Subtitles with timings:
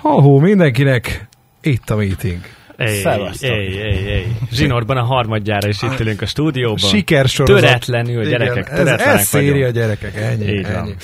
[0.00, 1.28] Ha-hó, mindenkinek
[1.62, 2.40] itt a meeting.
[2.76, 3.04] Ej,
[3.40, 4.26] ej, ej, ej.
[4.52, 6.76] Zsinórban a harmadjára is itt ülünk a stúdióban.
[6.76, 7.60] Sikersorozat.
[7.60, 10.96] Töretlenül, gyerekek, Igen, ez, ez széri a gyerekek, ennyi, Így van.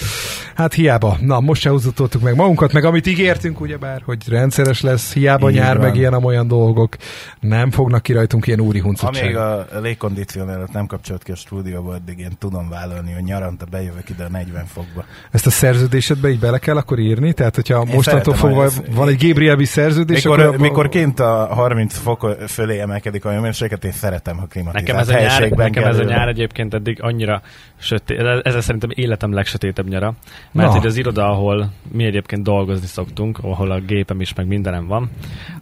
[0.56, 1.16] Hát hiába.
[1.20, 5.56] Na, most se húzatoltuk meg magunkat, meg amit ígértünk, ugyebár, hogy rendszeres lesz, hiába Így
[5.56, 5.86] nyár, van.
[5.86, 6.96] meg ilyen olyan dolgok.
[7.40, 9.36] Nem fognak ki rajtunk ilyen úri Amíg huncutság.
[9.36, 14.24] a légkondicionálat nem kapcsolt ki a stúdióba, addig én tudom vállalni, hogy nyaranta bejövök ide
[14.24, 15.04] a 40 fokba.
[15.30, 17.32] Ezt a szerződésedbe így bele kell akkor írni?
[17.32, 21.46] Tehát, hogyha Én mostantól fogva ez- van egy Gabriel szerződés, Mikor, akkor mikor kint a
[21.50, 25.84] 30 fok fölé emelkedik a hőmérséklet, én szeretem, ha klimatizált Nekem ez a nyár, nekem
[25.84, 27.42] ez a nyár egyébként eddig annyira
[27.78, 30.14] sötét, ez szerintem életem legsötétebb nyara.
[30.52, 30.74] Mert Na.
[30.74, 35.10] hogy az iroda, ahol mi egyébként dolgozni szoktunk, ahol a gépem is, meg mindenem van.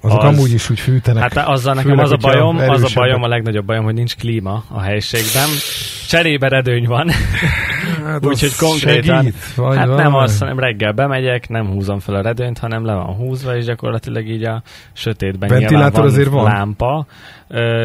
[0.01, 1.23] azok az- amúgy is úgy fűtenek.
[1.23, 4.17] Hát azzal nekem Főleg, az a bajom, az a bajom, a legnagyobb bajom, hogy nincs
[4.17, 5.49] klíma a helyiségben.
[6.15, 7.11] Cserébe redőny van,
[8.05, 12.23] hát úgyhogy konkrétan- Segít, vagy hát nem az, hanem reggel bemegyek, nem húzom fel a
[12.23, 16.45] redőnyt, hanem le van húzva, és gyakorlatilag így a sötétben Ventilátor van azért van?
[16.45, 17.07] lámpa,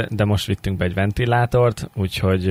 [0.10, 2.46] de most vittünk be egy ventilátort, úgyhogy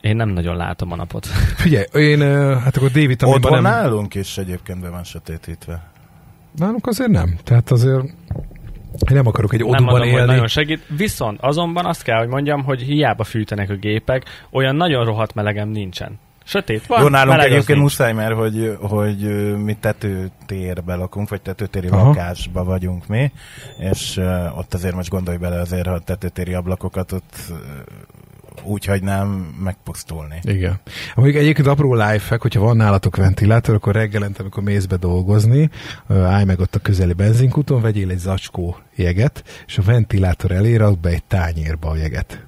[0.00, 1.26] én nem nagyon látom a napot.
[1.62, 2.20] Figyelj, én,
[2.58, 3.72] hát akkor D-vitaminban Otthon nem...
[3.72, 5.82] nálunk is egyébként be van sötétítve.
[6.56, 7.36] Nálunk azért nem.
[7.44, 8.04] Tehát azért
[9.10, 10.30] nem akarok egy nem oduban mondom, hogy élni.
[10.32, 10.82] nagyon segít.
[10.96, 15.68] Viszont azonban azt kell, hogy mondjam, hogy hiába fűtenek a gépek, olyan nagyon rohadt melegem
[15.68, 16.18] nincsen.
[16.48, 19.16] Sötét van, Jó, nálunk egyébként muszáj, mert hogy, hogy
[19.64, 22.06] mi tetőtérbe lakunk, vagy tetőtéri Aha.
[22.06, 23.32] lakásba vagyunk mi,
[23.78, 27.56] és uh, ott azért most gondolj bele azért, ha tetőtéri ablakokat ott uh,
[28.64, 29.28] úgy hagynám
[29.62, 30.38] megpusztulni.
[30.42, 30.80] Igen.
[31.14, 35.70] Amíg egyébként apró lifehack, hogyha van nálatok ventilátor, akkor reggelente, amikor mész be dolgozni,
[36.08, 40.98] állj meg ott a közeli benzinkúton, vegyél egy zacskó jeget, és a ventilátor elé rakd
[40.98, 42.46] be egy tányérba a jeget.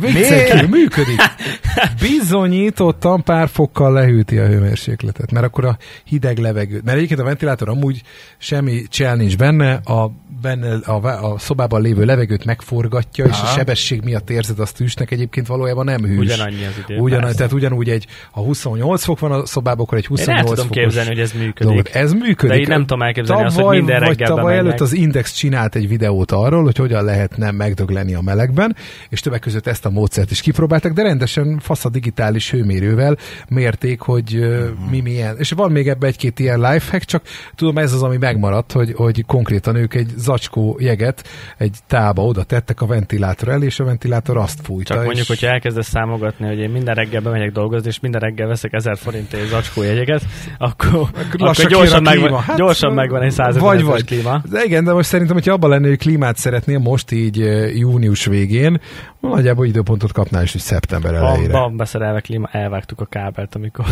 [0.00, 1.20] Viccekül, működik.
[2.08, 7.68] Bizonyítottan pár fokkal lehűti a hőmérsékletet, mert akkor a hideg levegő, mert egyébként a ventilátor
[7.68, 8.02] amúgy
[8.38, 10.10] semmi csel nincs benne, a,
[10.42, 13.56] benne a, a szobában lévő levegőt megforgatja, és a Aha.
[13.56, 16.18] sebesség miatt érzed azt hűsnek, egyébként valójában nem hűs.
[16.18, 16.98] Ugyanannyi az idő.
[16.98, 17.36] Ugyan, persze.
[17.36, 20.66] tehát ugyanúgy egy, ha 28 fok van a szobában, akkor egy Én 28 el tudom
[20.66, 21.62] fokos képzelni, hogy ez működik.
[21.62, 21.88] dolgot.
[21.88, 22.56] Ez működik.
[22.56, 25.74] De így nem tudom elképzelni azt, hogy Tavaly minden reggel tavaly előtt az Index csinált
[25.74, 28.76] egy videót arról, hogy hogyan lehetne megdögleni a melegben,
[29.08, 33.16] és többek között ezt a módszert is kipróbáltak, de rendesen fasz a digitális hőmérővel
[33.48, 35.36] mérték, hogy uh, mi milyen.
[35.38, 37.22] És van még ebbe egy-két ilyen lifehack, csak
[37.54, 42.42] tudom, ez az, ami megmaradt, hogy, hogy konkrétan ők egy zacskó jeget egy tába oda
[42.42, 44.94] tettek a ventilátor elé, és a ventilátor azt fújta.
[44.94, 45.28] Csak mondjuk, és...
[45.28, 49.48] hogyha elkezdesz számogatni, hogy én minden reggel bemegyek dolgozni, és minden reggel veszek 1000 forintért
[49.48, 50.22] zacskó jegyeket,
[50.58, 54.42] akkor, akkor, gyorsan, megvan, Hát, gyorsan megvan egy 100 vagy, vagy, klíma.
[54.50, 57.36] De igen, de most szerintem, hogyha abban lenni, hogy klímát szeretnél most így
[57.78, 58.80] június végén,
[59.28, 61.52] nagyjából időpontot kapnál is, hogy szeptember elejére.
[61.52, 63.84] van beszerelve klíma, elvágtuk a kábelt, amikor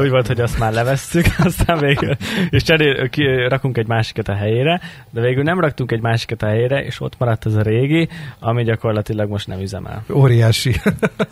[0.00, 2.16] úgy volt, hogy azt már levesszük, aztán végül,
[2.50, 6.46] és cserél, ki, rakunk egy másikat a helyére, de végül nem raktunk egy másikat a
[6.46, 10.04] helyére, és ott maradt ez a régi, ami gyakorlatilag most nem üzemel.
[10.12, 10.74] Óriási.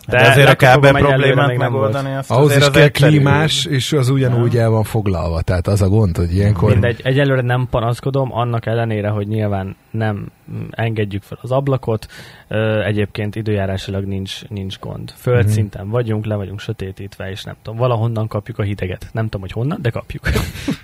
[0.06, 3.92] De, de azért a kábel problémát megoldani, azt Ahhoz azért is az kell klímás, és
[3.92, 5.42] az ugyanúgy el van foglalva.
[5.42, 6.70] Tehát az a gond, hogy ilyenkor...
[6.70, 10.26] Mindegy, egyelőre nem panaszkodom, annak ellenére, hogy nyilván nem
[10.70, 12.06] engedjük fel az ablakot,
[12.84, 15.12] egyébként időjárásilag nincs, nincs gond.
[15.16, 19.08] Földszinten vagyunk, le vagyunk sötétítve, és nem tudom, valahonnan kapjuk a hideget.
[19.12, 20.22] Nem tudom, hogy honnan, de kapjuk.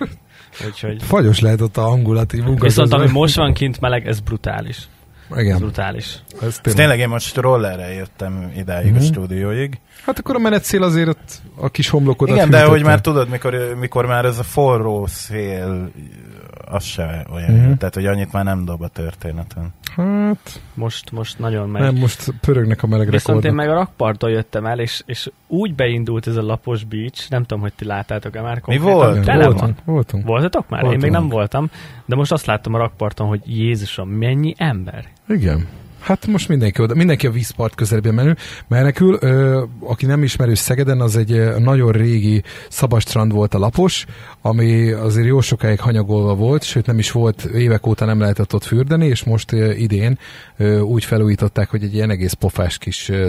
[0.67, 1.03] Úgyhogy...
[1.03, 2.33] Fagyos lehet ott a hangulat.
[2.59, 4.87] Viszont ami most van kint meleg, ez brutális.
[5.31, 6.05] Ez Igen, brutális.
[6.41, 6.81] ez Ez tényleg.
[6.81, 8.99] tényleg én most rollerre jöttem idáig Mhm.
[9.01, 9.79] a stúdióig.
[10.05, 13.75] Hát akkor a menetszél azért ott a kis homlokodat Igen, de hogy már tudod, mikor,
[13.79, 15.91] mikor már ez a forró szél,
[16.71, 17.51] az se olyan.
[17.51, 17.73] Jó.
[17.73, 19.73] Tehát, hogy annyit már nem dob a történeten.
[19.95, 21.81] Hát, Most, most nagyon megy.
[21.81, 25.75] nem, most pörögnek a meleg Viszont én meg a rakparton jöttem el, és, és úgy
[25.75, 28.93] beindult ez a lapos beach, nem tudom, hogy ti láttátok-e már konkrétan.
[28.93, 29.25] volt?
[29.25, 29.53] Tele van.
[29.55, 30.25] Voltunk, voltunk.
[30.25, 30.81] Voltatok már?
[30.81, 31.03] Voltunk.
[31.03, 31.69] Én még nem voltam,
[32.05, 35.05] de most azt láttam a rakparton, hogy Jézusom, mennyi ember.
[35.27, 35.67] Igen.
[36.01, 39.17] Hát most mindenki oda, mindenki a vízpart közelében menő, menekül.
[39.21, 44.05] Ö, aki nem ismerő Szegeden, az egy nagyon régi szabastrand volt a lapos,
[44.41, 48.63] ami azért jó sokáig hanyagolva volt, sőt nem is volt, évek óta nem lehetett ott
[48.63, 50.19] fürdeni, és most ö, idén
[50.57, 53.27] ö, úgy felújították, hogy egy ilyen egész pofás kis ö,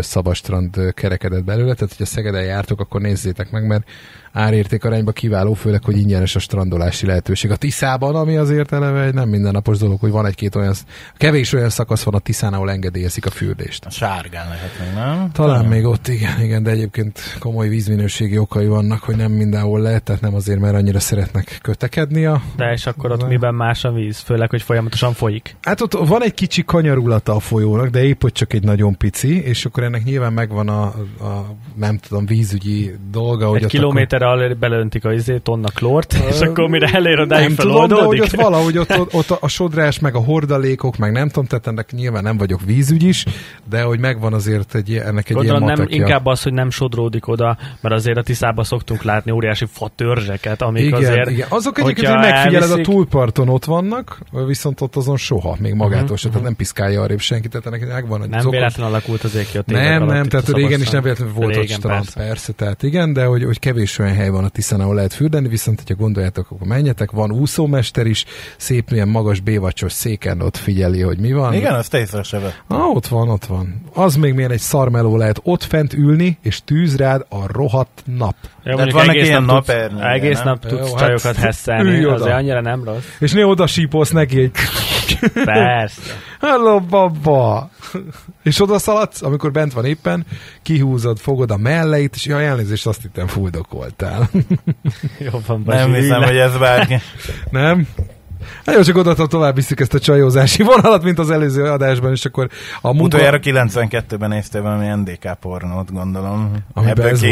[0.94, 3.84] kerekedett belőle, tehát hogyha Szegeden jártok, akkor nézzétek meg, mert
[4.32, 7.50] árérték arányba kiváló, főleg, hogy ingyenes a strandolási lehetőség.
[7.50, 10.74] A Tiszában, ami azért eleve egy nem mindennapos dolog, hogy van egy-két olyan,
[11.16, 13.84] kevés olyan szakasz van a Tiszán, ahol engedélyezik a fürdést.
[13.84, 15.30] A sárgán lehet még, nem?
[15.32, 20.02] Talán még ott igen, igen, de egyébként komoly vízminőségi okai vannak, hogy nem mindenhol lehet,
[20.02, 22.42] tehát nem azért, mert annyira szeretnek kötekedni a...
[22.56, 24.18] De és akkor ott Az- miben más a víz?
[24.18, 25.56] Főleg, hogy folyamatosan folyik.
[25.60, 29.42] Hát ott van egy kicsi kanyarulata a folyónak, de épp hogy csak egy nagyon pici,
[29.42, 30.82] és akkor ennek nyilván megvan a,
[31.20, 36.12] a nem tudom, vízügyi dolga, hogy Egy ott kilométerre erre belöntik a izé, tonna klort,
[36.30, 39.48] és akkor mire elér odáig Nem tudom, de hogy ott valahogy ott, ott, ott a
[39.48, 43.24] sodrás, meg a hordalékok, meg nem tudom, tehát ennek nyilván nem vagyok vízügy is,
[43.68, 46.04] de hogy megvan azért egy, ennek egy Gondolom ilyen nem, matekja.
[46.04, 50.82] inkább az, hogy nem sodródik oda, mert azért a Tiszában szoktunk látni óriási fatörzseket, amik
[50.84, 51.30] igen, azért...
[51.30, 51.46] igen.
[51.50, 56.00] Azok egyébként, hogy megfigyeled elviszik- a túlparton ott vannak, viszont ott azon soha, még magától
[56.12, 59.24] Mhm, se, tehát nem piszkálja arrébb senki, tehát ennek megvan egy Nem az véletlenül alakult
[59.24, 61.76] az ég ki a Nem, nem, tehát a régen is nem véletlenül volt ott Régen,
[61.78, 62.20] strand, persze.
[62.20, 65.48] persze, tehát igen, de hogy, hogy kevés olyan hely van a Tiszán, ahol lehet fürdeni,
[65.48, 68.24] viszont hogyha gondoljátok, akkor menjetek, van úszómester is,
[68.56, 71.54] szép milyen magas bévacsos széken ott figyeli, hogy mi van.
[71.54, 72.54] Igen, azt észre se.
[72.66, 73.82] Ah, ott van, ott van.
[73.94, 78.34] Az még milyen egy szarmeló lehet ott fent ülni, és tűz rád a rohadt nap.
[78.64, 80.44] Jó, Tehát mondjuk vannak egész ilyen nap tudsz- napernyője, Egész nem?
[80.46, 82.14] nap tudsz Jó, hát csajokat hesszelni, ülj oda.
[82.14, 83.04] azért annyira nem rossz.
[83.18, 84.50] És néha oda sípolsz neki egy
[85.44, 86.00] Persze.
[86.40, 87.70] Hello, baba!
[88.42, 90.26] és oda szaladsz, amikor bent van éppen,
[90.62, 94.28] kihúzod, fogod a melleit, és jaj, elnézést, azt hittem fuldokoltál.
[95.32, 96.98] Jó van, Basi, Nem hiszem, hogy ez bárki.
[97.50, 97.86] Nem?
[98.66, 102.24] Hát jó, csak oda tovább viszik ezt a csajózási vonalat, mint az előző adásban, és
[102.24, 102.48] akkor
[102.80, 103.04] a munka...
[103.04, 106.56] Utoljára 92-ben néztél valami NDK pornót, gondolom.
[106.74, 107.22] Amiben Ebből ez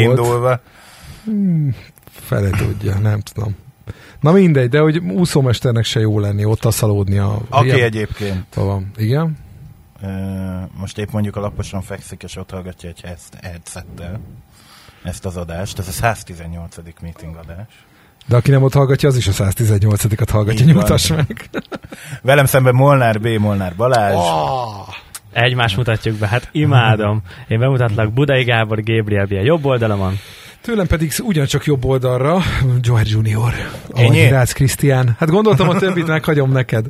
[1.23, 1.77] kiindulva.
[2.11, 3.55] Fele tudja, nem tudom.
[4.19, 7.41] Na mindegy, de hogy úszómesternek se jó lenni, ott aszalódni a...
[7.49, 8.91] Aki ilyen- egyébként Van.
[8.97, 9.37] Igen?
[10.73, 14.19] most épp mondjuk a laposon fekszik, és ott hallgatja egy ezt headsettel
[15.03, 15.79] ezt az adást.
[15.79, 16.75] Ez a 118.
[17.01, 17.85] meeting adás.
[18.27, 20.85] De aki nem ott hallgatja, az is a 118-at hallgatja, Így van.
[21.15, 21.49] meg.
[22.21, 23.27] Velem szemben Molnár B.
[23.27, 24.15] Molnár Balázs.
[24.15, 24.87] Oh.
[25.33, 27.21] Egymást mutatjuk be, hát imádom.
[27.47, 30.17] Én bemutatlak Budai Gábor, Gabriel Bia jobb oldalamon.
[30.61, 32.39] Tőlem pedig ugyancsak jobb oldalra,
[32.81, 33.53] Joel Junior,
[33.91, 35.15] ahogy Rácz Krisztián.
[35.19, 36.85] Hát gondoltam, a többit meghagyom neked.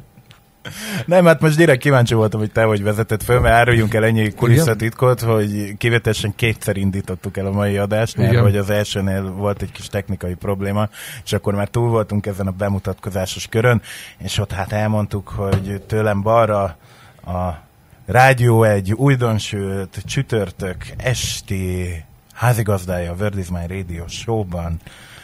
[1.06, 4.32] Nem, hát most direkt kíváncsi voltam, hogy te hogy vezeted föl, mert áruljunk el ennyi
[4.32, 8.44] kulisszatitkot, hogy kivetesen kétszer indítottuk el a mai adást, mert Igen.
[8.44, 10.90] hogy az elsőnél volt egy kis technikai probléma,
[11.24, 13.82] és akkor már túl voltunk ezen a bemutatkozásos körön,
[14.18, 16.78] és ott hát elmondtuk, hogy tőlem balra
[17.26, 17.64] a
[18.06, 22.04] rádió egy újdonsült csütörtök esti
[22.42, 24.80] házigazdája a Word is My Radio show-ban,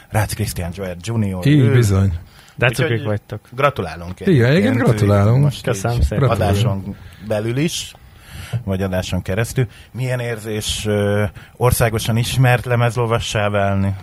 [0.10, 1.46] Rácz Krisztián Joel Junior.
[1.48, 2.14] Így Ő- bizony.
[2.56, 3.40] De cukik vagytok.
[3.52, 4.20] Gratulálunk.
[4.20, 5.44] Igen, egyébként gratulálunk.
[5.44, 6.30] Most Köszönöm szépen.
[6.30, 6.96] Adáson
[7.28, 7.94] belül is,
[8.64, 9.68] vagy adáson keresztül.
[9.92, 11.24] Milyen érzés ö,
[11.56, 13.96] országosan ismert lemezlovassá válni?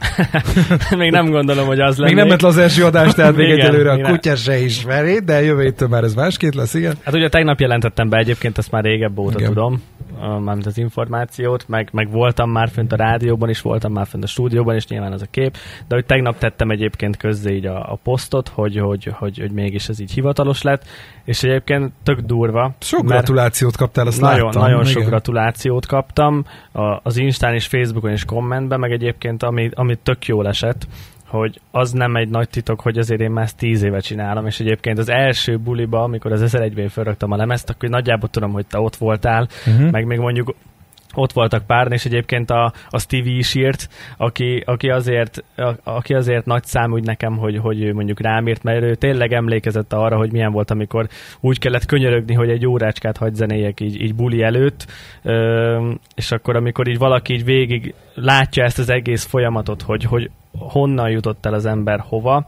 [0.97, 2.19] Még nem gondolom, hogy az Még lenne.
[2.21, 4.11] nem ment le az első adás, tehát még Igen, egyelőre a igen.
[4.11, 6.95] kutya se ismeri, de jövő héttől már ez másként lesz, igen.
[7.05, 9.49] Hát ugye tegnap jelentettem be egyébként, azt már régebb óta Igen.
[9.53, 9.83] tudom,
[10.21, 14.27] mármint az információt, meg, meg voltam már fönt a rádióban is, voltam már fönt a
[14.27, 15.57] stúdióban is, nyilván az a kép,
[15.89, 19.89] de hogy tegnap tettem egyébként közzé így a, a posztot, hogy, hogy, hogy, hogy mégis
[19.89, 20.85] ez így hivatalos lett,
[21.25, 22.75] és egyébként tök durva.
[22.81, 24.63] Sok gratulációt kaptál, azt nagyon, láttam.
[24.63, 25.09] nagyon sok igen.
[25.09, 30.49] gratulációt kaptam a, az Instán és Facebookon és kommentben, meg egyébként ami, ami tök jól
[30.49, 30.87] esett,
[31.27, 34.61] hogy az nem egy nagy titok, hogy azért én már ezt tíz éve csinálom, és
[34.61, 38.79] egyébként az első buliba, amikor az 1001-ben felraktam a lemezt, akkor nagyjából tudom, hogy te
[38.79, 39.85] ott voltál, Mhm.
[39.85, 40.55] meg még mondjuk
[41.17, 46.15] ott voltak pár, és egyébként a, a Stevie is írt, aki, aki, azért, a, aki
[46.15, 49.93] azért nagy szám úgy nekem, hogy, hogy ő mondjuk rám írt, mert ő tényleg emlékezett
[49.93, 51.07] arra, hogy milyen volt, amikor
[51.41, 54.87] úgy kellett könyörögni, hogy egy órácskát hagy zenéjek így, így buli előtt,
[55.23, 60.31] Ö, és akkor amikor így valaki így végig látja ezt az egész folyamatot, hogy, hogy
[60.59, 62.47] honnan jutott el az ember hova,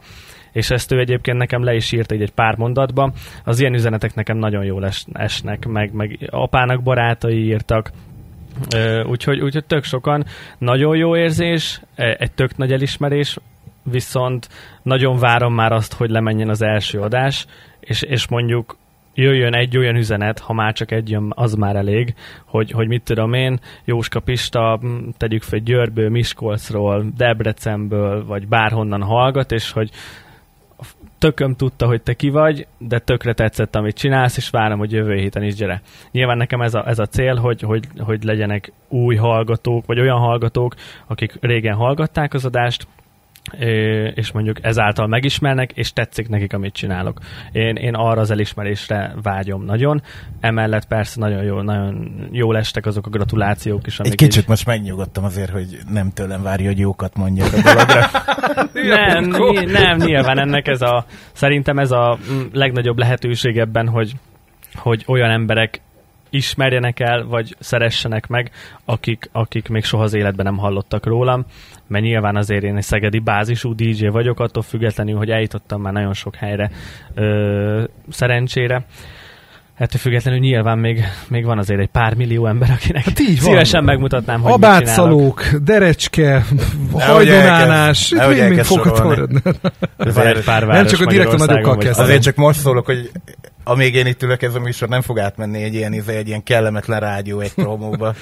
[0.51, 3.11] és ezt ő egyébként nekem le is írt egy, pár mondatba.
[3.43, 7.91] Az ilyen üzenetek nekem nagyon jól es, esnek, meg, meg apának barátai írtak,
[9.05, 10.25] úgyhogy, úgyhogy tök sokan.
[10.57, 13.37] Nagyon jó érzés, e- egy tök nagy elismerés,
[13.83, 14.49] viszont
[14.83, 17.45] nagyon várom már azt, hogy lemenjen az első adás,
[17.79, 18.77] és, és mondjuk
[19.17, 22.13] jöjjön egy olyan üzenet, ha már csak egy jön, az már elég,
[22.45, 24.79] hogy, hogy mit tudom én, Jóska Pista,
[25.17, 29.89] tegyük fel Győrből, Miskolcról, Debrecenből, vagy bárhonnan hallgat, és hogy
[31.17, 35.15] tököm tudta, hogy te ki vagy, de tökre tetszett, amit csinálsz, és várom, hogy jövő
[35.15, 35.81] héten is gyere.
[36.11, 40.19] Nyilván nekem ez a, ez a cél, hogy, hogy, hogy legyenek új hallgatók, vagy olyan
[40.19, 40.75] hallgatók,
[41.07, 42.87] akik régen hallgatták az adást,
[44.13, 47.19] és mondjuk ezáltal megismernek, és tetszik nekik, amit csinálok.
[47.51, 50.01] Én, én arra az elismerésre vágyom nagyon.
[50.39, 54.65] Emellett persze nagyon jó, nagyon jól estek azok a gratulációk is, amik Egy kicsit most
[54.65, 58.09] megnyugodtam azért, hogy nem tőlem várja, hogy jókat mondjak a dologra.
[58.95, 59.23] nem,
[59.65, 64.13] nem, nyilván ennek ez a, szerintem ez a mm, legnagyobb lehetőség ebben, hogy,
[64.73, 65.81] hogy olyan emberek
[66.29, 68.51] ismerjenek el, vagy szeressenek meg,
[68.85, 71.45] akik, akik még soha az életben nem hallottak rólam,
[71.87, 76.13] mert nyilván azért én egy szegedi bázisú DJ vagyok, attól függetlenül, hogy eljutottam már nagyon
[76.13, 76.71] sok helyre
[77.13, 78.85] ö, szerencsére.
[79.75, 83.49] Ettől függetlenül nyilván még, még van azért egy pár millió ember, akinek Hát így van.
[83.49, 84.81] szívesen megmutatnám, hogy mit csinálok.
[84.81, 86.43] Abátszalók, derecske,
[86.97, 89.03] elkezd- itt mind, fogható.
[89.97, 92.05] Van egy pár Nem város csak a direkt a nagyokkal vagy kezdem.
[92.05, 93.11] Azért csak most szólok, hogy
[93.67, 96.43] amíg én itt ülök, ez a műsor nem fog átmenni egy ilyen, izé, egy ilyen
[96.43, 98.13] kellemetlen rádió egy promóba.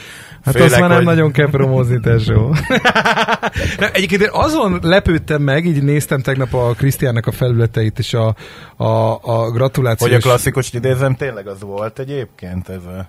[0.46, 2.48] Hát azt már nem nagyon kell promózni, tesó.
[3.80, 8.36] nem, egyébként én azon lepődtem meg, így néztem tegnap a Krisztiánnak a felületeit, és a,
[8.76, 10.10] a, a gratulációs...
[10.10, 12.70] Hogy a klasszikus idézem tényleg az volt egyébként?
[12.70, 13.06] Ez a,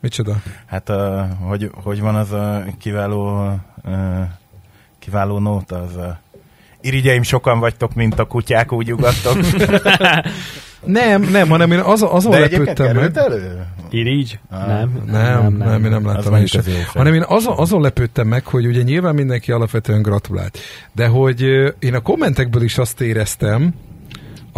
[0.00, 0.36] Micsoda?
[0.66, 3.50] hát a, hogy, hogy van az a kiváló,
[3.84, 3.92] uh,
[4.98, 6.20] kiváló nóta, az a
[6.80, 9.36] Irigyeim sokan vagytok, mint a kutyák, úgy ugattok.
[10.84, 13.16] Nem, nem, hanem én azon, azon De lepődtem meg.
[13.16, 13.66] elő?
[13.90, 14.38] Irigy?
[14.50, 14.66] Ah.
[14.66, 16.62] Nem, Nem, nem, én nem Az láttam én sem.
[16.66, 16.92] az.
[16.94, 20.58] Hanem én azon, azon lepődtem meg, hogy ugye nyilván mindenki alapvetően gratulált.
[20.92, 21.40] De hogy
[21.78, 23.74] én a kommentekből is azt éreztem,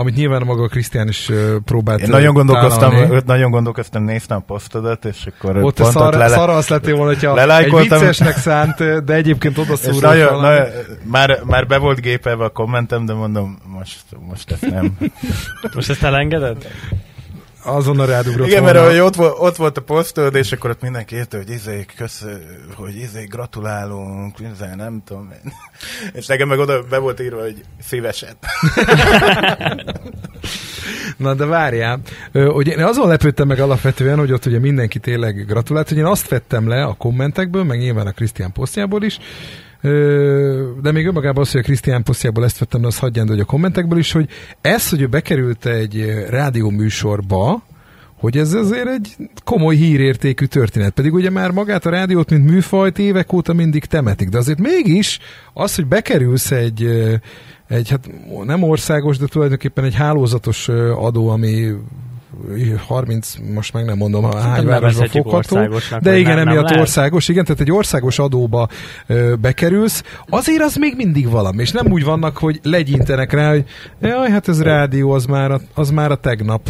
[0.01, 1.31] amit nyilván maga Krisztián is
[1.65, 3.23] próbált Én nagyon gondolkoztam, tálalni.
[3.27, 6.95] nagyon gondolkoztam, néztem a posztodat, és akkor Ott a pont szar, lele- szar azt lettél
[6.97, 10.67] volna, hogyha egy viccesnek szánt, de egyébként oda szúrott nagyon, nagyon,
[11.05, 14.97] már, már be volt gépelve a kommentem, de mondom, most, most ezt nem.
[15.75, 16.57] Most ezt elengeded?
[17.63, 18.81] Azonnal rádugrott Igen, volna.
[18.81, 21.87] mert hogy ott, volt, ott volt a posztod, és akkor ott mindenki érte, hogy izé,
[21.97, 22.25] kösz,
[22.75, 25.53] hogy izé, gratulálunk, izé, nem tudom én.
[26.21, 28.37] És nekem meg oda be volt írva, hogy szívesen.
[31.17, 32.01] Na de várjál,
[32.33, 36.29] hogy én azon lepődtem meg alapvetően, hogy ott ugye mindenki tényleg gratulált, hogy én azt
[36.29, 39.19] vettem le a kommentekből, meg nyilván a Krisztián posztjából is,
[40.83, 43.99] de még önmagában az, hogy a Krisztián posztjából ezt vettem, de hagyján, hogy a kommentekből
[43.99, 44.29] is, hogy
[44.61, 47.63] ez, hogy ő bekerült egy rádió műsorba,
[48.21, 50.91] hogy ez azért egy komoly hírértékű történet.
[50.91, 54.29] Pedig ugye már magát a rádiót, mint műfajt évek óta mindig temetik.
[54.29, 55.19] De azért mégis
[55.53, 56.85] az, hogy bekerülsz egy,
[57.69, 58.11] egy hát
[58.45, 61.73] nem országos, de tulajdonképpen egy hálózatos adó, ami
[62.87, 65.57] 30, most meg nem mondom, hány Szerintem városban fogható.
[66.01, 66.81] De igen, nem, nem emiatt lehet?
[66.81, 68.69] országos, igen, tehát egy országos adóba
[69.07, 73.65] ö, bekerülsz, azért az még mindig valami, és nem úgy vannak, hogy legyintenek rá, hogy
[74.01, 76.69] jaj, hát ez rádió, az már a, az már a tegnap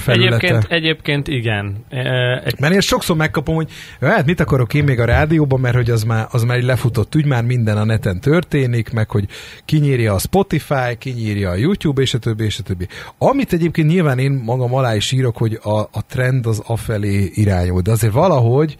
[0.00, 0.36] felülete.
[0.36, 1.84] Egyébként, egyébként igen.
[1.88, 5.74] E, Egy Mert én sokszor megkapom, hogy hát mit akarok én még a rádióban, mert
[5.74, 9.26] hogy az már, az már egy lefutott ügy, már minden a neten történik, meg hogy
[9.64, 12.86] kinyírja a Spotify, kinyírja a YouTube, és a többi, és a többi.
[13.18, 17.80] Amit egyébként nyilván én magam alá is írok, hogy a, a trend az afelé irányul,
[17.80, 18.76] de azért valahogy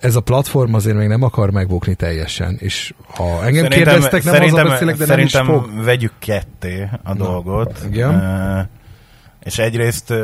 [0.00, 4.58] ez a platform azért még nem akar megbukni teljesen, és ha engem kérdeztek, nem szerintem,
[4.58, 5.84] azzal beszélek, de szerintem nem is fog.
[5.84, 7.78] vegyük ketté a dolgot.
[7.90, 8.14] igen.
[8.14, 8.60] Ö,
[9.44, 10.14] és egyrészt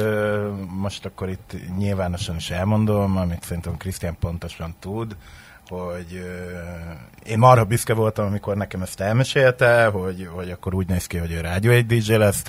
[0.69, 5.17] most akkor itt nyilvánosan is elmondom, amit szerintem Krisztián pontosan tud,
[5.69, 6.25] hogy
[7.25, 11.33] én marha büszke voltam, amikor nekem ezt elmesélte, hogy, hogy akkor úgy néz ki, hogy
[11.33, 12.43] ő rádió egy DJ lesz.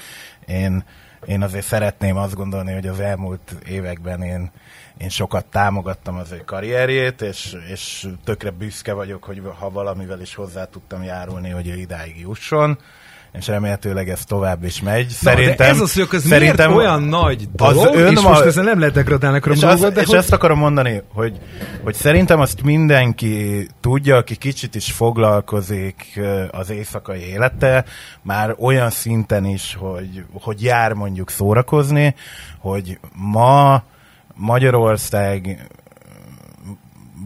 [0.46, 0.84] Én,
[1.25, 4.51] én azért szeretném azt gondolni, hogy az elmúlt években én,
[4.98, 10.36] én sokat támogattam az ő karrierjét, és, és tökre büszke vagyok, hogy ha valamivel is
[10.36, 12.80] hozzá tudtam járulni, hogy ő idáig jusson
[13.34, 15.10] és remélhetőleg ez tovább is megy.
[15.10, 18.64] Szerintem, Na, ez az, hogy ez szerintem olyan nagy dolog, az és önma- most ezzel
[18.64, 20.18] nem lehet degradálni akarom és, dolgot, azt, de és hogy...
[20.18, 21.40] ezt akarom mondani, hogy,
[21.84, 26.20] hogy szerintem azt mindenki tudja, aki kicsit is foglalkozik
[26.52, 27.86] az éjszakai élettel,
[28.22, 32.16] már olyan szinten is, hogy, hogy jár mondjuk szórakozni,
[32.60, 33.84] hogy ma
[34.36, 35.70] Magyarország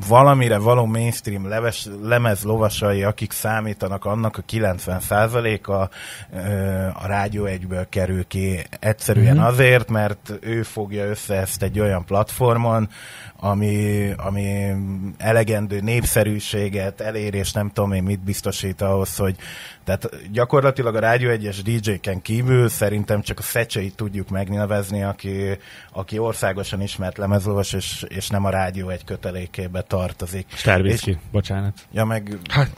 [0.08, 5.90] valamire való mainstream leves, lemez lovasai, akik számítanak, annak a 90%-a
[6.36, 8.66] ö, a Rádió egyből kerül ki.
[8.80, 9.46] Egyszerűen mm-hmm.
[9.46, 12.90] azért, mert ő fogja össze ezt egy olyan platformon,
[13.40, 14.74] ami, ami
[15.18, 19.36] elegendő népszerűséget, elérés, nem tudom én mit biztosít ahhoz, hogy
[19.84, 25.58] tehát gyakorlatilag a Rádió egyes DJ-ken kívül szerintem csak a Szecseit tudjuk megnevezni, aki,
[25.92, 30.48] aki országosan ismert lemezlovas, és, és nem a Rádió egy kötelékébe tartozik.
[30.54, 31.74] Sterbicki, bocsánat.
[31.92, 32.70] Ja, meg, Hát,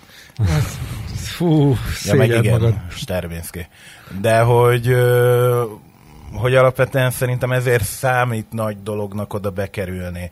[0.47, 0.63] hát,
[1.15, 2.73] fú, ja, meg igen, magad.
[2.89, 3.67] Sterbinski.
[4.21, 5.63] De hogy, ö,
[6.34, 10.31] hogy alapvetően szerintem ezért számít nagy dolognak oda bekerülni.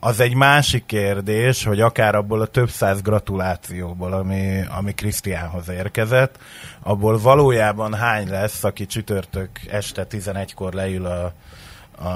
[0.00, 6.38] Az egy másik kérdés, hogy akár abból a több száz gratulációból, ami, ami Krisztiánhoz érkezett,
[6.82, 11.32] abból valójában hány lesz, aki csütörtök este 11-kor leül a,
[11.98, 12.08] a,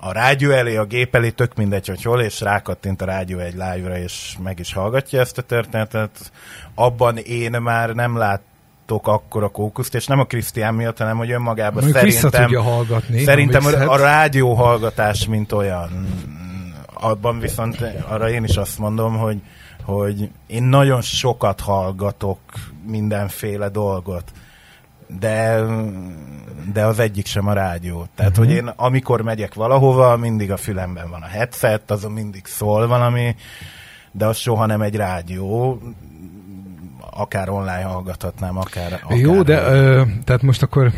[0.00, 3.52] a rádió elé, a gép elé, tök mindegy, hogy hol, és rákattint a rádió egy
[3.52, 6.32] live-ra, és meg is hallgatja ezt a történetet.
[6.74, 8.18] Abban én már nem
[8.86, 13.24] látok akkora kókuszt, és nem a Krisztián miatt, hanem hogy önmagában Mondjuk szerintem, hallgatni.
[13.24, 16.06] szerintem a, a rádió hallgatás, mint olyan,
[16.94, 19.40] abban viszont arra én is azt mondom, hogy,
[19.82, 22.38] hogy én nagyon sokat hallgatok
[22.86, 24.32] mindenféle dolgot.
[25.20, 25.64] de
[26.72, 28.06] de az egyik sem a rádió.
[28.14, 28.46] Tehát, uh-huh.
[28.46, 33.36] hogy én amikor megyek valahova, mindig a fülemben van a headset, azon mindig szól valami,
[34.12, 35.80] de az soha nem egy rádió,
[37.16, 39.00] akár online hallgathatnám, akár...
[39.02, 40.92] akár Jó, de ö, tehát most akkor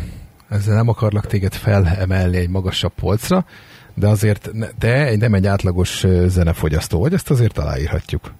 [0.49, 3.45] ezzel nem akarlak téged felemelni egy magasabb polcra,
[3.93, 8.31] de azért te egy, nem egy átlagos zenefogyasztó vagy, ezt azért aláírhatjuk.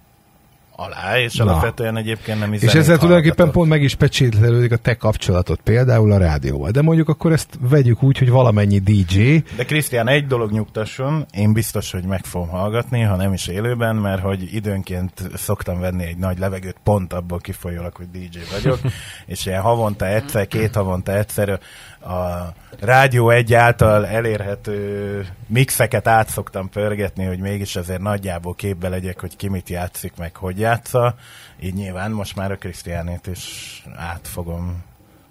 [0.80, 1.44] Alá, és Na.
[1.44, 6.12] alapvetően egyébként nem is És ezzel tulajdonképpen pont meg is pecsételődik a te kapcsolatod például
[6.12, 6.70] a rádióval.
[6.70, 11.52] De mondjuk akkor ezt vegyük úgy, hogy valamennyi DJ, De Krisztián, egy dolog nyugtasson, én
[11.52, 16.16] biztos, hogy meg fogom hallgatni, ha nem is élőben, mert hogy időnként szoktam venni egy
[16.16, 18.78] nagy levegőt pont abból kifolyólag, hogy DJ vagyok,
[19.26, 21.60] és ilyen havonta egyszer, két havonta egyszer
[22.00, 29.36] a Rádió egy elérhető mixeket át szoktam pörgetni, hogy mégis azért nagyjából képbe legyek, hogy
[29.36, 31.14] ki mit játszik, meg hogy játsza.
[31.60, 34.84] Így nyilván most már a Krisztiánét is át fogom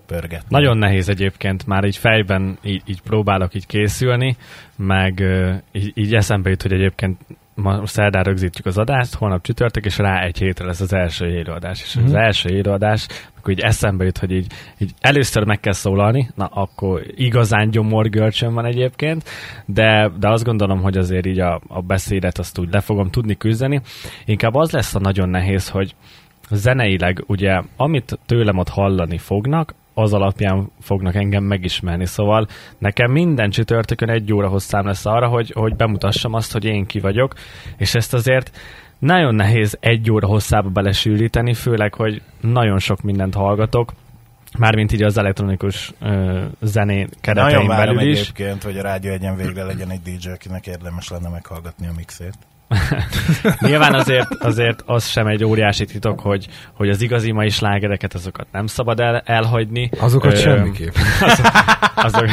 [0.05, 0.47] pörgetni.
[0.49, 4.37] Nagyon nehéz egyébként, már így fejben így, így próbálok így készülni,
[4.75, 5.23] meg
[5.71, 7.21] így, így eszembe jut, hogy egyébként
[7.57, 11.81] ma szerdán rögzítjük az adást, holnap csütörtök, és rá egy hétre lesz az első élőadás.
[11.81, 14.47] És az első élőadás, akkor így eszembe jut, hogy így,
[14.77, 19.23] így először meg kell szólalni, na akkor igazán gyomorgörcsön van egyébként,
[19.65, 23.35] de, de azt gondolom, hogy azért így a, a beszédet azt úgy le fogom tudni
[23.35, 23.81] küzdeni.
[24.25, 25.95] Inkább az lesz a nagyon nehéz, hogy
[26.49, 32.05] zeneileg ugye, amit tőlem ott hallani fognak, az alapján fognak engem megismerni.
[32.05, 36.85] Szóval nekem minden csütörtökön egy óra hosszám lesz arra, hogy, hogy bemutassam azt, hogy én
[36.85, 37.33] ki vagyok,
[37.77, 38.57] és ezt azért
[38.99, 43.93] nagyon nehéz egy óra hosszába belesűríteni, főleg, hogy nagyon sok mindent hallgatok,
[44.57, 48.19] mármint így az elektronikus ö, zené keretein Nagyon belül is.
[48.19, 52.37] egyébként, hogy a rádió egyen végre legyen egy DJ, akinek érdemes lenne meghallgatni a mixét.
[53.59, 58.47] Nyilván azért, azért az sem egy óriási titok, hogy, hogy az igazi mai slágereket azokat
[58.51, 59.89] nem szabad el, elhagyni.
[59.99, 60.93] azokat Ö, semmiképp.
[61.21, 61.45] Azok,
[61.95, 62.29] azok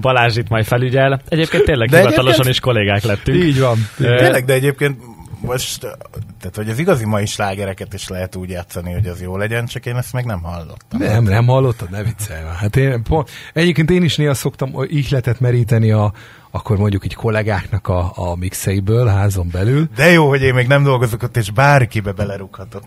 [0.00, 1.20] Balázs itt majd felügyel.
[1.28, 3.44] Egyébként tényleg De hivatalosan egyébként- is kollégák lettünk.
[3.44, 3.78] Így van.
[3.98, 5.00] Ö, Tényleg, de egyébként
[5.40, 5.80] most,
[6.40, 9.86] tehát hogy az igazi mai slágereket is lehet úgy játszani, hogy az jó legyen, csak
[9.86, 10.98] én ezt meg nem hallottam.
[11.00, 12.54] Nem, nem hallottad, ne viccelj már.
[12.54, 16.12] Hát én, pont, egyébként én is néha szoktam ihletet meríteni a,
[16.50, 19.88] akkor mondjuk így kollégáknak a, a mixeiből házon belül.
[19.96, 22.82] De jó, hogy én még nem dolgozok ott, és bárkibe belerúghatok.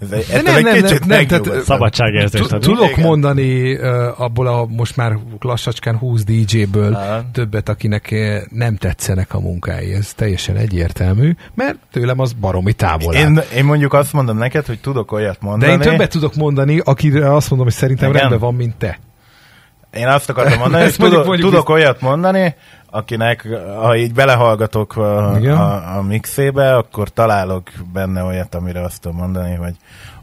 [0.00, 1.52] Ez egy, ettől nem, egy nem, nem, kicsit nem, megnyugodtam.
[1.52, 2.48] tehát, Szabadságérzést.
[2.48, 3.04] Tudok Igen.
[3.04, 7.22] mondani uh, abból a most már lassacskán 20 DJ-ből Aha.
[7.32, 8.14] többet, akinek
[8.50, 9.92] nem tetszenek a munkái.
[9.92, 13.22] Ez teljesen egyértelmű, mert tőlem az baromi távol áll.
[13.22, 15.76] Én, én mondjuk azt mondom neked, hogy tudok olyat mondani.
[15.76, 18.20] De én többet tudok mondani, akire azt mondom, hogy szerintem Igen?
[18.20, 18.98] rendben van, mint te.
[19.90, 22.54] Én azt akartam mondani, hogy tudok, mondjuk tudok olyat mondani,
[22.90, 23.48] akinek,
[23.80, 25.56] ha így belehallgatok a, Igen.
[25.56, 29.74] a, a mixébe, akkor találok benne olyat, amire azt tudom mondani, hogy,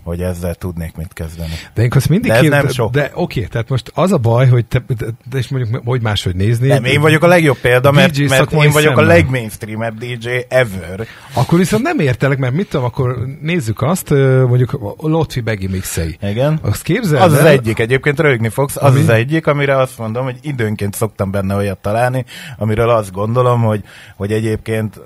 [0.07, 1.53] hogy ezzel tudnék mit kezdeni.
[1.73, 2.91] De én azt mindig De ez kér- nem sok.
[2.91, 6.35] De oké, tehát most az a baj, hogy te, de, de és mondjuk hogy máshogy
[6.35, 6.67] nézni.
[6.67, 9.15] Nem, én vagyok a legjobb példa, mert, DJ mert én vagyok a szemmel.
[9.15, 11.07] legmainstreamebb DJ ever.
[11.33, 14.09] Akkor viszont nem értelek, mert mit tudom, akkor nézzük azt,
[14.47, 16.17] mondjuk a Lotfi Begi mixei.
[16.21, 16.59] Igen.
[16.61, 18.99] Azt képzeld Az az egyik, egyébként rögni fogsz, az Ami?
[18.99, 22.25] az egyik, amire azt mondom, hogy időnként szoktam benne olyat találni,
[22.57, 23.83] amiről azt gondolom, hogy,
[24.15, 24.99] hogy egyébként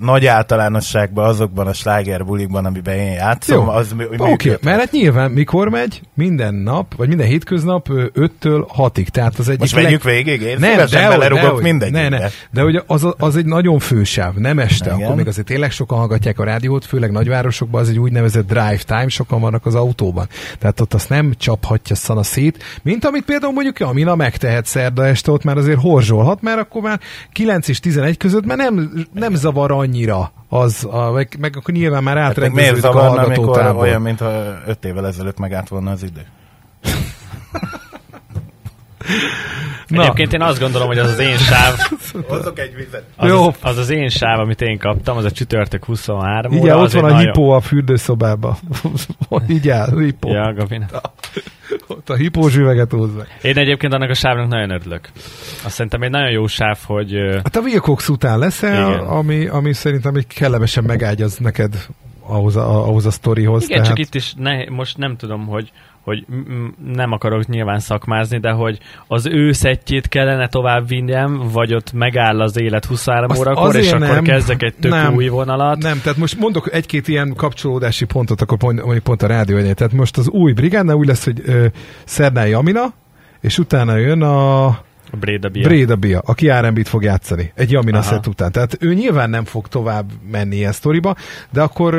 [0.00, 3.70] nagy általánosságban azokban a slágerbulikban, amiben én játszom, Jó.
[3.70, 6.00] az Oké, okay, mert hát nyilván mikor megy?
[6.14, 9.06] Minden nap, vagy minden hétköznap 5-től 6-ig.
[9.06, 12.08] Tehát az egyik Most menjük végig, én nem, dehogy, belerugok mindegyikbe.
[12.08, 12.28] Ne, ne.
[12.50, 15.04] De hogy az, az egy nagyon fősáv, nem este, Igen.
[15.04, 19.08] akkor még azért tényleg sokan hallgatják a rádiót, főleg nagyvárosokban az egy úgynevezett drive time,
[19.08, 20.28] sokan vannak az autóban.
[20.58, 25.30] Tehát ott azt nem csaphatja szana szét, mint amit például mondjuk Jamina megtehet szerda este,
[25.30, 27.00] ott már azért horzsolhat, mert akkor már
[27.32, 32.02] 9 és 11 között már nem, nem zavar annyira az, a, meg, meg akkor nyilván
[32.02, 33.82] már Hát átrendeződik a zavarna, amikor hallgatótábor.
[33.82, 36.26] olyan, mintha öt évvel ezelőtt megállt volna az idő?
[39.86, 40.02] Na.
[40.02, 41.74] Egyébként én azt gondolom, hogy az az én sáv,
[42.28, 43.02] Hozok egy vizet.
[43.16, 43.46] az, Jó.
[43.46, 46.76] az, az, az én sáv, amit én kaptam, az a csütörtök 23 Igen, óra.
[46.76, 48.56] ott az van a nagyon- hipó a fürdőszobában.
[49.48, 50.30] Így áll, hipó.
[50.32, 50.86] Ja, Gabina.
[51.86, 53.26] Ott a hipós üveget hozza.
[53.42, 55.08] Én egyébként annak a sávnak nagyon örülök.
[55.64, 59.06] Azt szerintem egy nagyon jó sáv, hogy Hát a Wilcox után leszel, Igen.
[59.06, 61.86] ami, ami szerintem egy kellemesen megágyaz neked
[62.20, 63.68] ahhoz a, ahhoz a sztorihoz.
[63.70, 65.70] Igen, csak itt is ne, most nem tudom, hogy,
[66.06, 66.26] hogy
[66.92, 72.40] nem akarok nyilván szakmázni, de hogy az ő szettjét kellene tovább vinnem, vagy ott megáll
[72.40, 74.24] az élet 23 Azt órakor, és azért akkor nem.
[74.24, 75.14] kezdek egy tök Nem.
[75.14, 75.82] új vonalat.
[75.82, 79.76] Nem, tehát most mondok egy-két ilyen kapcsolódási pontot, akkor pont, mondjuk pont a rádió egyet.
[79.76, 81.66] Tehát most az új brigádnál úgy lesz, hogy ö,
[82.04, 82.92] Szernái Amina,
[83.40, 84.78] és utána jön a
[85.64, 86.20] A Breda Bia.
[86.24, 88.08] Aki R&B-t fog játszani egy Jamina Aha.
[88.08, 88.52] set után.
[88.52, 91.16] Tehát ő nyilván nem fog tovább menni ilyen sztoriba,
[91.52, 91.94] de akkor